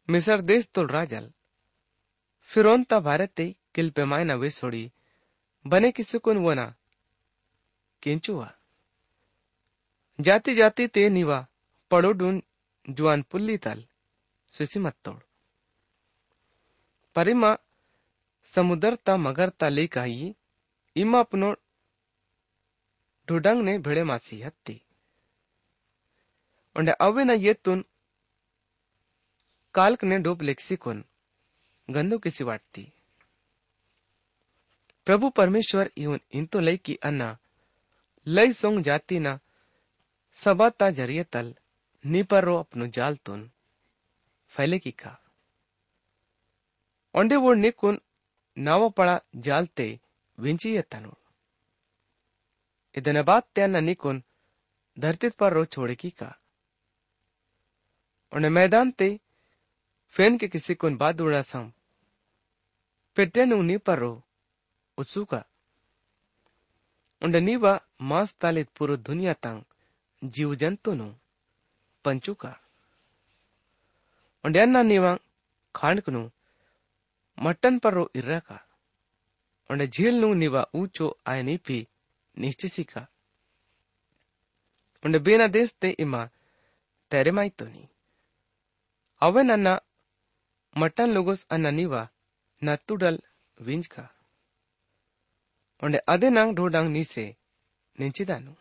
मिसर 0.09 0.40
देश 0.40 0.68
तुल 0.75 0.87
राजल। 0.88 1.33
फिरोन 2.51 2.85
ता 2.85 3.01
भारत 3.01 3.31
ते 3.31 3.55
किल 3.75 3.90
पेमाय 3.90 4.25
ना 4.25 4.35
वे 4.35 4.51
सोड़ी। 4.51 4.90
बने 5.66 5.90
की 5.92 6.02
सुकुन 6.02 6.38
वो 6.38 6.55
ना। 6.55 6.74
किंचुआ 8.02 8.52
जाती 10.20 10.55
जाती 10.55 10.87
ते 10.87 11.09
निवा 11.11 11.46
पड़ोडून 11.90 12.42
जुआन 12.90 13.22
पुल्ली 13.22 13.57
तल, 13.59 13.85
सुसी 14.48 14.81
मत 14.81 14.94
तोड़। 15.05 15.22
परिमा 17.14 17.57
समुद्र 18.44 18.94
ता 18.94 19.16
मगर 19.16 19.48
ता 19.48 19.68
लेक 19.68 19.98
आई, 19.98 20.35
इमा 20.96 21.20
अपनो 21.20 21.55
ढुडंग 23.29 23.62
ने 23.62 23.79
भिड़े 23.79 24.05
मासी 24.05 24.42
हत्ती। 24.42 24.83
उंडे 26.76 26.92
अवे 26.92 27.24
न 27.24 27.31
येतून 27.31 27.85
काल्क 29.74 30.05
ने 30.05 30.18
डोप 30.18 30.42
लेक्सिकोन 30.42 31.05
गंदो 31.90 32.18
किसी 32.18 32.44
वाटती 32.44 32.92
प्रभु 35.08 35.30
परमेश्वर 35.38 35.89
इवन 35.98 36.20
इंतो 36.39 36.60
लई 36.60 36.78
की 36.86 36.96
अन्ना 37.04 37.30
लई 38.28 38.52
सोंग 38.54 38.84
जाती 38.84 39.20
ना 39.20 39.39
सबाता 40.36 40.89
जरिए 41.00 41.24
तल 41.32 41.54
नीपरो 42.04 42.56
अपनो 42.58 42.88
जाल 42.98 43.15
तुन 43.26 43.50
फैले 44.54 44.80
की 44.80 44.91
का 45.04 45.17
ओंडे 47.15 47.36
वो 47.44 47.54
निकुन 47.56 48.00
नाव 48.58 48.89
पड़ा 48.98 49.20
जालते 49.48 49.88
विंची 50.38 50.70
तनु 50.91 51.12
ಇದನ್ನ 52.96 53.22
ಬಾತ್ 53.28 53.46
त्यान 53.56 53.76
निकुन 53.88 54.15
धरती 54.98 55.30
पर 55.39 55.54
रो 55.54 55.63
छोड़े 55.74 55.96
की 55.96 56.10
का 56.20 56.30
उन्हें 58.32 58.52
मैदान 58.58 58.91
ते 59.00 59.08
फेन 60.15 60.38
के 60.38 60.48
किसी 60.54 60.74
कुन 60.82 60.98
बाद 61.04 61.22
उड़ा 61.26 61.41
सम 61.52 61.72
पेटेन 63.17 63.54
उन्हीं 63.54 63.78
पर 63.88 64.00
रो 64.00 64.12
उत्सुक 64.99 65.35
उंड 67.23 67.37
नीवा 67.39 67.73
तालित 68.41 68.69
पूरे 68.79 68.97
दुनिया 69.09 69.33
तंग 69.45 70.31
जीव 70.37 70.55
जंतु 70.63 70.95
नु 70.95 71.09
पंचुका 72.05 72.53
उंड 74.45 74.57
नीवा 74.85 75.17
खांड 75.75 76.01
कनु 76.07 76.23
मटन 77.39 77.79
परो 77.79 78.09
इर्रा 78.17 78.39
का 78.49 78.59
उंड 79.71 79.85
झील 79.85 80.21
नु 80.21 80.33
नीवा 80.35 80.65
ऊचो 80.81 81.09
आयनी 81.29 81.57
पी 81.67 81.79
निश्चिसी 82.37 82.85
का 82.85 83.07
उंड 85.05 85.17
बेना 85.25 85.47
देश 85.57 85.75
ते 85.81 85.91
इमा 86.01 86.25
तेरे 87.11 87.31
माई 87.39 87.49
तो 87.59 87.65
नी 87.67 87.89
अवे 89.23 89.43
नन्ना 89.43 89.79
मटन 90.77 91.11
लोगोस 91.15 91.47
अन्ना 91.51 91.71
नीवा 91.71 92.09
नतुडल 92.63 93.19
विंज 93.59 93.87
का 93.87 94.09
onde 95.83 95.99
ade 96.07 96.29
nang 96.31 96.51
dodang 96.55 96.89
ni 96.91 97.03
se 97.05 97.25
ninchidanu 97.99 98.53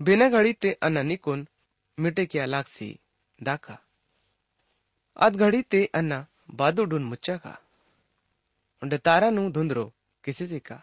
bena 0.00 0.26
gadi 0.30 0.52
te 0.54 0.70
ana 0.80 1.02
nikun 1.02 1.40
mite 1.98 2.22
kya 2.26 2.44
laksi 2.46 2.88
daka 3.38 3.76
ad 5.16 5.32
gadi 5.36 5.60
te 5.62 5.80
ana 5.92 6.18
badu 6.48 6.82
dun 6.86 7.04
mucha 7.10 7.36
ka 7.38 7.54
onde 8.82 8.96
tara 8.98 9.28
nu 9.30 9.42
dhundro 9.54 9.84
kisisi 10.24 10.60
ka 10.60 10.78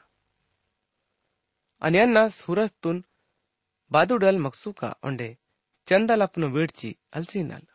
ಅನ್ಯನ್ನ 1.81 2.19
ಸೂರಸ್ತುನ್ 2.37 2.99
ಬಾದುಡಲ್ 3.91 4.39
ಮಕ್ಸುಕ 4.45 4.81
ಒಂಡೆ 5.07 5.27
ಚಂದಲಪ್ನು 5.87 6.47
ಬೀಡ್ಚಿ 6.53 6.91
ಅಲ್ಸಿನಲ್ 7.13 7.67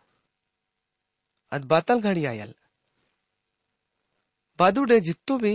ಅದ್ 1.53 1.67
ಬಾತಲ್ 1.67 2.03
ಘಡಿಯಾಯಲ್ 2.09 2.55
ಬಾದುಡೆ 4.59 4.97
ಜಿತ್ತು 5.09 5.35
ಬಿ 5.39 5.55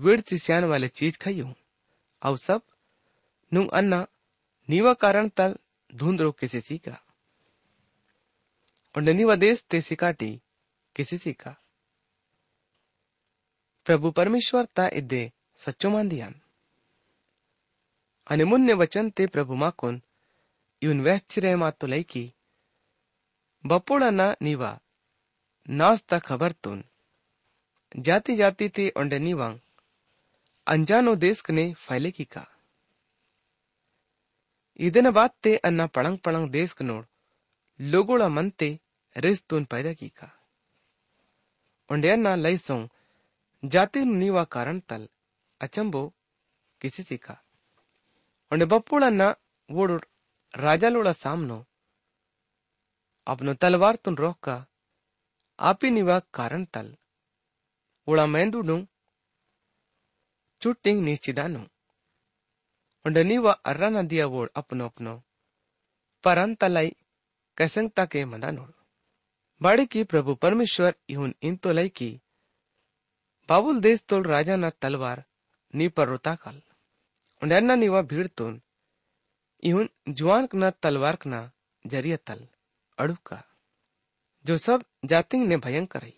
विड़ 0.00 0.20
चिस्यान 0.20 0.64
वाले 0.64 0.88
चीज़ 0.88 1.18
खाइयो। 1.18 1.54
अव 2.22 2.36
सब, 2.36 2.62
नुंग 3.52 3.70
अन्ना, 3.70 4.06
नीवा 4.68 4.94
कारण 4.94 5.28
तल 5.28 5.56
धुंध 5.94 6.20
रोग 6.20 6.38
किसी 6.38 6.60
सीखा। 6.60 7.02
और 8.96 9.02
ननीवा 9.02 9.34
देश 9.34 9.64
ते 9.70 9.80
सिकाटी 9.80 10.40
किसी 10.96 11.18
सीखा। 11.18 11.56
प्रभु 13.84 14.10
परमेश्वर 14.10 14.64
ता 14.64 14.88
इदे 14.88 15.32
सच्चो 15.56 15.90
मान 15.90 16.08
दिया 16.08 16.32
અને 18.26 18.44
મુન્ય 18.44 18.72
વચન 18.72 19.10
તે 19.10 19.26
પ્રભુમાં 19.26 19.70
કોન 19.70 20.02
ઇવન 20.82 21.00
વ્યસ્થિરેમાં 21.00 22.04
की 22.04 22.34
बपोड़ा 23.66 24.10
ना 24.10 24.36
नीवा 24.42 24.80
नास्ता 25.70 26.18
खबर 26.18 26.52
तुन। 26.52 26.84
જાતિ 28.00 28.36
જાતિ 28.36 28.68
ते 28.68 28.92
ओंडे 28.96 29.18
નીવાંગ 29.18 29.60
अंजानो 30.67 31.15
देश 31.17 31.41
कने 31.41 31.65
फैले 31.85 32.11
की 32.11 32.25
का 32.27 32.45
ಇದನ 34.79 35.09
बात 35.17 35.33
ते 35.43 35.51
अन्ना 35.67 35.85
पड़ंग 35.95 36.17
पड़ंग 36.25 36.49
देश 36.51 36.71
कनोड 36.77 37.05
लोगोड़ा 37.79 38.27
मन 38.29 38.49
ते 38.59 38.67
रेस 39.15 39.39
तुन 39.49 39.65
पैदा 39.71 39.93
की 39.99 40.09
का 40.19 40.27
ओंडे 41.89 42.09
अन्ना 42.09 42.33
लई 42.37 42.57
सोंग 42.57 42.83
जाति 43.63 44.03
नीवा 44.11 44.43
कारण 44.55 44.79
तल 44.89 45.07
अचंबो 45.61 46.03
किसी 46.81 47.03
सी 47.03 47.17
का 47.17 47.35
ಒಂಡೆ 48.51 48.65
ಬಪ್ಪುಳನ್ನ 48.71 49.23
ಓಡು 49.69 49.95
ರಾಜಾಲೋಳ 50.53 51.09
ಸಾಮ್ನೋ 51.23 51.59
अपनो 53.27 53.51
तलवार 53.61 53.95
तुन 54.03 54.15
रोक 54.23 54.35
का 54.45 54.55
आपी 55.59 55.89
निवा 55.89 56.17
कारण 56.37 56.63
तल 56.75 56.87
उड़ा 58.07 58.25
मेंदुडू 58.33 58.75
चुट्टिंग 58.75 58.83
बाड़ी 69.60 69.86
की 69.86 70.02
प्रभु 70.04 70.34
परमेश्वर 70.34 70.94
इहुन 71.08 71.34
इन 71.42 71.56
तो 71.56 71.72
लई 71.72 71.88
की, 71.88 72.20
बाबुल 73.48 73.80
देश 73.80 74.00
तोल 74.08 74.22
राजा 74.22 74.56
ना 74.56 74.70
तलवार 74.70 75.24
नी 75.74 75.88
पर 75.88 76.08
रोता 76.08 76.34
कल। 76.34 76.60
उंडरना 77.42 77.74
निवा 77.74 78.02
भीड़ 78.02 78.26
तुन, 78.26 78.60
इहुन 79.62 79.88
जुआन 80.08 80.46
कना 80.46 80.70
तलवार 80.70 81.16
कना 81.16 81.50
ज़रिया 81.84 82.16
तल 82.26 82.46
अड़ुका 82.98 83.42
जो 84.44 84.56
सब 84.56 84.84
जातिंग 85.04 85.46
ने 85.48 85.56
भयंकर 85.56 86.02
है 86.04 86.12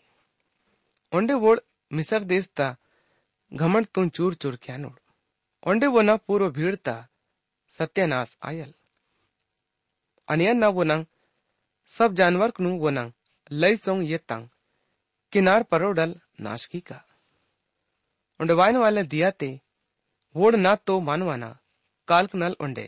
ओंडे 1.12 1.34
वोड़ 1.34 1.58
मिसर 1.92 2.24
देश 2.24 2.48
ता 2.56 2.76
घमंड 3.52 3.86
तुन 3.86 4.08
चूर 4.08 4.34
चूर 4.34 4.56
क्या 4.62 4.76
ओंडे 5.62 5.86
वो 5.86 6.00
ना 6.02 6.16
पूर्व 6.18 6.50
भीड़ 6.50 6.74
ता 6.78 6.94
सत्यानाश 7.78 8.36
आयल। 8.42 8.72
अनियन 10.28 10.58
ना 10.58 10.68
वो 10.68 10.84
नंग, 10.84 11.04
सब 11.92 12.14
जानवर 12.14 12.52
वो 12.60 12.90
नंग, 12.90 13.12
लई 13.50 13.76
सोंग 13.76 14.10
ये 14.10 14.18
तंग, 14.20 14.48
किनार 15.32 15.62
परोडल 15.62 16.14
नाश 16.40 16.64
की 16.66 16.82
उंडे 18.40 18.54
वाइन 18.54 18.76
वाले 18.76 19.02
दिया 19.04 19.30
ते, 19.32 19.50
वोड 20.34 20.54
ना 20.56 20.74
तो 20.76 20.98
मानवाना 21.00 21.50
काल्क 22.08 22.34
नल 22.34 22.56
उंडे 22.60 22.86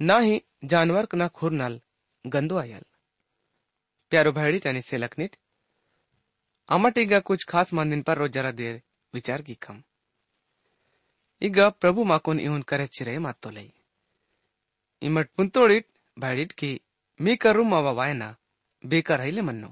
ना 0.00 0.18
ही 0.18 0.40
जानवर 0.64 1.08
ना 1.14 1.28
खुर 1.30 1.52
नल, 1.52 1.80
गंदो 2.24 2.56
आयल। 2.58 2.84
प्यारो 4.12 4.32
भाईडी 4.32 4.58
चानी 4.58 4.82
से 4.82 4.96
लखनित 4.98 5.36
अमटीगा 6.68 7.20
कुछ 7.22 7.44
खास 7.44 7.72
मंदिन 7.74 8.02
पर 8.02 8.18
रोज 8.18 8.30
जरा 8.32 8.50
देर 8.52 8.80
विचार 9.13 9.41
की 9.41 9.57
खम 9.65 9.79
ಈಗ 11.41 11.59
ಪ್ರಭು 11.81 12.01
ಮಾಕೋನ್ 12.09 12.39
ಇವನ್ 12.43 12.61
ಕರೆಚ್ಚಿರೆ 12.69 13.13
ಮಾತೊಲೈ 13.25 13.65
ಇಮಟ್ 15.01 15.31
ಪುಂತೋಳಿಟ್ 15.37 15.89
ಬ್ಯಾಡಿಟ್ 16.17 16.53
ಕಿ 16.59 16.69
ಮೀ 17.19 17.33
ಕರು 17.43 17.63
ಮಾವ 17.63 17.87
ವಾಯನ 17.97 18.25
ಬೇಕಾರ 18.83 19.21
ಹೈಲೆ 19.25 19.41
ಮನ್ನು 19.41 19.71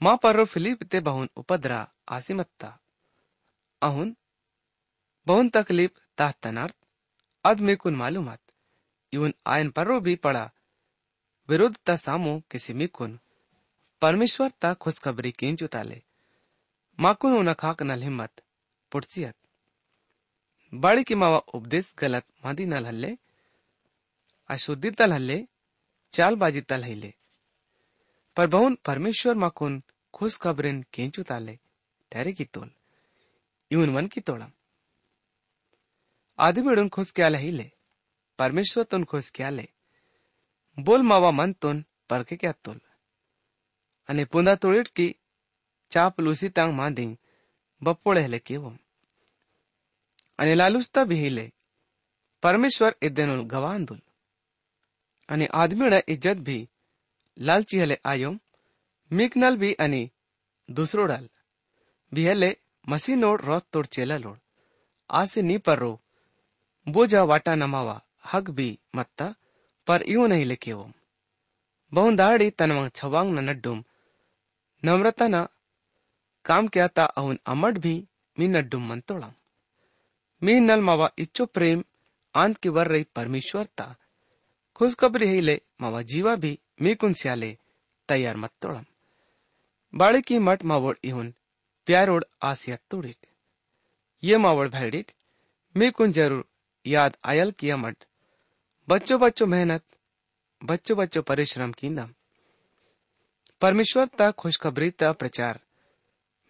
ಮಾ 0.00 0.12
ಪರ್ರೋ 0.22 0.44
ಫಿಲಿಪ್ 0.44 0.82
ते 0.92 0.98
बहुन 1.00 1.26
उपद्रा 1.36 1.78
आसिमत्ता 2.08 2.70
अहुन 3.82 4.08
बहुन 5.26 5.48
तकलीफ 5.48 5.92
ताहतनार्थ 6.18 6.76
अद 7.44 7.60
मेकुन 7.60 7.94
मालूमात 7.96 8.40
इवन 9.12 9.32
आयन 9.54 9.70
पर्रो 9.70 9.98
भी 10.00 10.14
पड़ा 10.26 10.44
विरुद्धता 11.48 11.96
सामो 11.96 12.34
किसी 12.50 12.72
मिकुन 12.72 13.18
परमेश्वर 14.02 14.50
ता 14.62 14.72
खुशखबरी 14.76 15.32
마코노 16.99 17.41
나각 17.43 17.83
날힘맛 17.83 18.31
포르치앗 18.91 19.35
ಬಾಳಿಕೆ 20.73 21.15
ಮಾವ 21.21 21.35
ಉಪದೇಶ 21.57 21.85
ಗಲತ್ 22.01 22.29
ಮಾದಿನಲ್ 22.43 22.87
ಹಲ್ಲೆ 22.89 23.11
ಅಶುದ್ಧಿ 24.49 24.91
ತಲ್ 24.91 25.15
ಹಲ್ಲೆ 25.17 25.37
चालबाजी 26.13 26.61
तल 26.61 26.83
हिले 26.83 27.13
पर 28.37 28.47
बहुन 28.47 28.75
परमेश्वर 28.85 29.35
माकुन 29.35 29.81
खुश 30.13 30.37
खबरेन 30.37 30.81
केंचु 30.93 31.23
ताले, 31.23 31.55
तेरे 32.11 32.33
की 32.33 32.45
तोल, 32.45 32.69
यून 33.71 33.89
मन 33.89 34.07
की 34.07 34.21
तोड़म। 34.21 34.51
आदमी 36.39 36.71
उड़न 36.71 36.89
खुश 36.89 37.11
क्या 37.11 37.29
ले 37.29 37.37
हिले 37.37 37.71
परमेश्वर 38.39 38.83
तुन 38.83 39.03
खुश 39.03 39.29
क्या 39.29 39.49
ले। 39.49 39.67
बोल 40.77 41.01
मावा 41.01 41.31
मन 41.31 41.53
तुन 41.53 41.83
पर 42.09 42.23
के 42.23 42.35
क्या 42.35 42.51
तोल। 42.63 42.79
अने 44.09 44.25
पुंदा 44.25 44.55
तोड़िट 44.55 44.87
की 44.87 45.07
चापलूसी 45.91 46.49
तंग 46.49 46.73
मा 46.73 46.89
दिंग 46.89 47.15
बपोड़े 47.81 48.21
हले 48.23 48.39
के 48.39 48.57
वो 48.57 48.75
अने 50.39 50.55
लालूस 50.55 50.89
तब 50.93 51.11
यही 51.11 51.51
परमेश्वर 52.43 52.95
इदेन 53.03 53.47
गवान 53.47 53.85
दुल। 53.85 54.01
अने 55.29 55.45
आदमी 55.53 55.87
इज़्ज़त 56.07 56.37
भी 56.47 56.57
लालची 57.37 57.79
हले 57.79 57.97
आयो 58.05 58.31
मिकनल 59.11 59.57
भी 59.57 59.73
अने 59.75 60.09
दूसरो 60.69 61.05
डाल। 61.05 61.27
भी 62.11 62.25
हले 62.27 62.55
मसीनोड़ 62.85 63.41
रोत 63.41 63.65
तोड़ 63.73 63.85
चेला 63.85 64.17
लोड। 64.17 64.37
आसे 65.09 65.41
नी 65.41 65.57
पर 65.57 65.79
रो 65.79 65.91
बोझा 66.87 67.23
वाटा 67.23 67.55
नमावा 67.55 68.01
हक 68.33 68.49
भी 68.49 68.69
मत्ता, 68.95 69.33
पर 69.87 70.03
यू 70.09 70.27
नहीं 70.27 70.45
लिखे 70.45 70.73
वो 70.73 70.89
बहुन 71.91 72.15
दाड़ी 72.15 72.49
तनवंग 72.51 72.89
छवांग 72.95 73.37
न 73.39 73.83
नम्रता 74.83 75.27
ना 75.27 75.47
काम 76.47 76.67
क्या 76.67 76.87
ता 76.87 77.03
अहुन 77.03 77.39
अमड 77.45 77.77
भी 77.77 78.07
मी 80.41 80.59
नल 80.59 80.81
मावा 80.81 81.09
इच्छो 81.17 81.45
प्रेम, 81.45 81.83
आंत 82.35 82.57
की 82.57 82.69
वर 82.69 82.87
रही 82.87 83.03
परमेश्वर 83.15 83.65
ता 83.65 83.95
खुशखबरी 84.75 85.27
हिले, 85.27 85.61
मावा 85.81 86.01
जीवा 86.01 86.35
भी 86.35 86.59
मी 86.81 86.95
कुन 86.95 87.13
स्याले, 87.13 87.57
तैयार 88.09 88.37
मत 88.37 88.51
तोड़म। 88.61 88.85
बाड़ी 89.93 90.21
की 90.21 90.39
मठ 90.39 90.63
मावड़ 90.65 90.95
इहुन 91.03 91.33
प्यारोड़ 91.85 92.23
आसिया 92.41 92.77
तोड़िट। 92.91 93.27
ये 94.23 94.37
मावोड़ 94.37 94.67
भैडिट 94.69 95.11
मी 95.75 95.91
कुन 95.91 96.11
ज़रूर 96.11 96.45
याद 96.85 97.17
आयल 97.25 97.51
किया 97.51 97.77
मठ। 97.77 98.03
बच्चों 98.89 99.19
बच्चों 99.19 99.47
मेहनत, 99.47 99.83
बच्चों 100.63 100.97
बच्चों 100.97 101.21
परिश्रम 101.21 101.71
की 101.71 101.89
नाम। 101.89 102.13
परमेश्वर 103.61 104.07
ता 104.07 104.31
खुशखबरी 104.31 104.91
ता 104.91 105.11
प्रचार। 105.11 105.59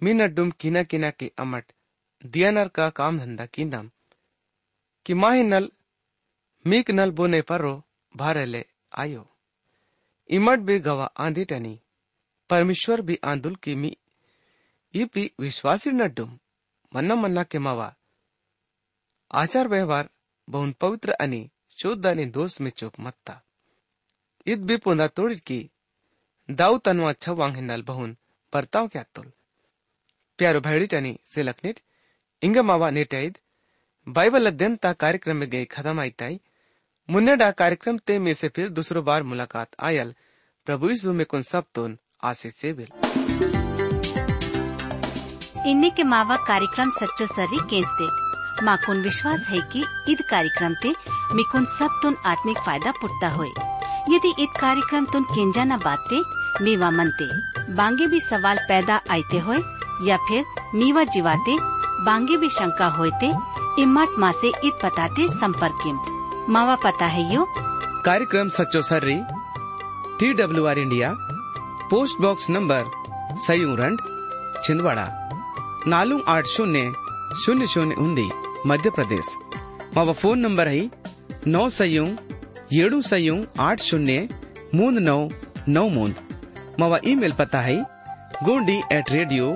मीन 0.04 0.24
अड्डुम 0.24 0.52
किना 0.52 0.84
किना 0.84 1.12
के 1.12 1.32
अमट, 1.40 1.72
दियानर 2.26 2.68
का 2.68 2.90
काम 2.90 3.20
धंधा 3.20 3.46
की 3.46 3.66
नाम। 3.66 3.92
कि 5.06 5.14
माही 5.14 5.44
नल, 5.44 5.72
मीक 6.68 6.92
नल 6.92 7.12
बोने 7.12 7.42
परो 7.42 7.84
भारले 8.16 8.66
आयो। 8.98 9.30
इमट 10.30 10.60
भी 10.60 10.80
गवा 10.80 11.06
आंधी 11.06 11.46
टनी, 11.46 11.82
परमेश्वर 12.50 13.02
भी 13.02 13.20
आंदुल 13.24 13.56
की 13.56 13.76
मी। 13.76 13.98
इपी 14.94 15.32
विश्वासी 15.40 15.92
नड्डुम 15.92 16.40
मन्ना 16.96 17.16
मन्ना 17.16 17.44
के 17.44 17.60
मावा। 17.60 17.96
आचार 19.32 19.68
व्यवहार, 19.68 20.10
बहुन 20.50 20.72
पवित्र 20.72 21.12
अनि, 21.12 21.50
शुद्ध 21.70 22.06
अनि 22.06 22.26
दोष 22.26 22.62
में 22.62 22.72
चोक 22.72 22.94
मत्ता। 23.00 23.42
id 24.48 24.58
भी 24.58 24.78
punda 24.78 25.08
तोड़ 25.08 25.34
की 25.34 25.72
दाऊ 26.52 26.78
तनवा 26.78 27.14
छवांग 27.14 27.56
हिंदल 27.56 27.84
बहुन, 27.84 28.18
बर्ताव 28.54 28.88
क्या 28.88 29.04
तुल। 29.04 29.32
ಪ್ಯಾರು 30.40 30.60
ಸಿಲಕ್ನಿತ್ 31.36 31.82
ಇಂಗಮಾವ 32.42 32.90
ನಿಟೈದ್ 32.98 33.38
बाइबलाध्ययन 34.08 34.74
ता 34.84 34.90
कार्यक्रम 35.04 35.36
में 35.42 35.50
गई 35.54 35.66
खत्म 35.72 36.00
आई 36.02 36.12
तय 36.20 36.36
मुन्ने 37.10 37.34
डा 37.36 37.50
कार्यक्रम 37.62 37.96
ते 38.08 38.14
में 38.26 38.34
से 38.34 38.48
फिर 38.56 38.68
दूसरो 38.78 39.02
बार 39.02 39.24
मुलाकात 39.24 39.70
आयल। 39.88 40.14
प्रभु 40.68 40.90
यीशु 40.90 41.14
में 41.14 41.26
कुन 41.26 41.42
सब 41.50 41.66
तुन 41.76 41.98
आशीष 42.24 42.54
से 42.56 42.72
बिल। 42.74 42.90
इन्ने 45.72 45.90
के 45.98 46.04
मावा 46.14 46.38
कार्यक्रम 46.48 46.90
सच्चो 47.00 47.26
सरी 47.28 47.60
केस 47.74 47.90
दे। 48.00 48.08
माँ 48.66 48.78
कुन 48.86 49.02
विश्वास 49.02 49.46
है 49.50 49.60
कि 49.74 49.82
ईद 50.12 50.22
कार्यक्रम 50.32 50.74
ते 50.84 50.92
मिकुन 51.38 51.66
सब 51.74 52.00
तुन 52.04 52.16
आत्मिक 52.26 52.60
फ़ायदा 52.68 52.92
पुटता 53.02 53.30
हुए। 53.30 53.52
यदि 54.14 54.32
ईद 54.44 54.54
कार्यक्रम 54.60 55.06
तुन 55.14 55.24
केंजा 55.32 55.64
न 55.64 55.78
बाते, 55.80 56.22
मेवा 56.66 56.92
मनते, 56.92 57.28
बांगे 57.74 58.08
भी 58.08 58.22
सवाल 58.30 58.58
पैदा 58.70 59.02
आयते 59.16 59.40
हुए 59.48 59.60
या 60.04 60.18
फिर 60.18 60.46
मीवा 60.76 61.04
जीवाते, 61.04 61.58
बांगे 62.06 62.38
भी 62.38 62.50
शंका 62.50 62.88
होते 62.88 63.34
इम्मट 63.82 64.10
माँ 64.20 64.32
से 64.32 64.48
इत 64.48 64.74
पताते 64.84 65.28
संपर्क 65.30 66.46
मावा 66.50 66.76
पता 66.76 67.06
है 67.06 67.34
यो? 67.34 67.46
कार्यक्रम 68.06 68.50
सचो 68.50 68.82
सर्री 68.82 69.20
T 70.20 70.34
W 70.34 70.66
R 70.66 70.80
India, 70.80 71.14
post 71.90 72.22
box 72.22 72.50
number, 72.50 72.86
सयू 73.38 73.76
रंड, 73.76 74.00
छिंदवाड़ा, 74.64 75.08
नालू 75.88 76.22
आठ 76.28 76.46
शून्य 76.46 76.94
शून्य 77.46 77.68
शून्य 77.68 77.96
उन्दी, 77.96 78.30
मध्य 78.68 78.90
प्रदेश। 78.90 79.36
मावा 79.98 80.14
फ़ोन 80.14 80.40
नंबर 80.40 80.68
है, 80.68 80.90
नौ 81.48 81.70
सयू, 81.70 82.06
येड़ू 82.74 83.02
सयू, 83.02 83.46
आठ 83.60 83.80
शून्य, 83.80 84.30
मूंद 84.76 84.98
नौ 85.00 85.30
नौ 85.68 85.88
मूंद। 85.90 86.16
मावा 86.80 86.98
ईमेल 87.06 87.32
पता 87.32 87.62
है, 87.62 87.78
Gondi 88.44 88.82
at 88.94 89.12
radio 89.12 89.56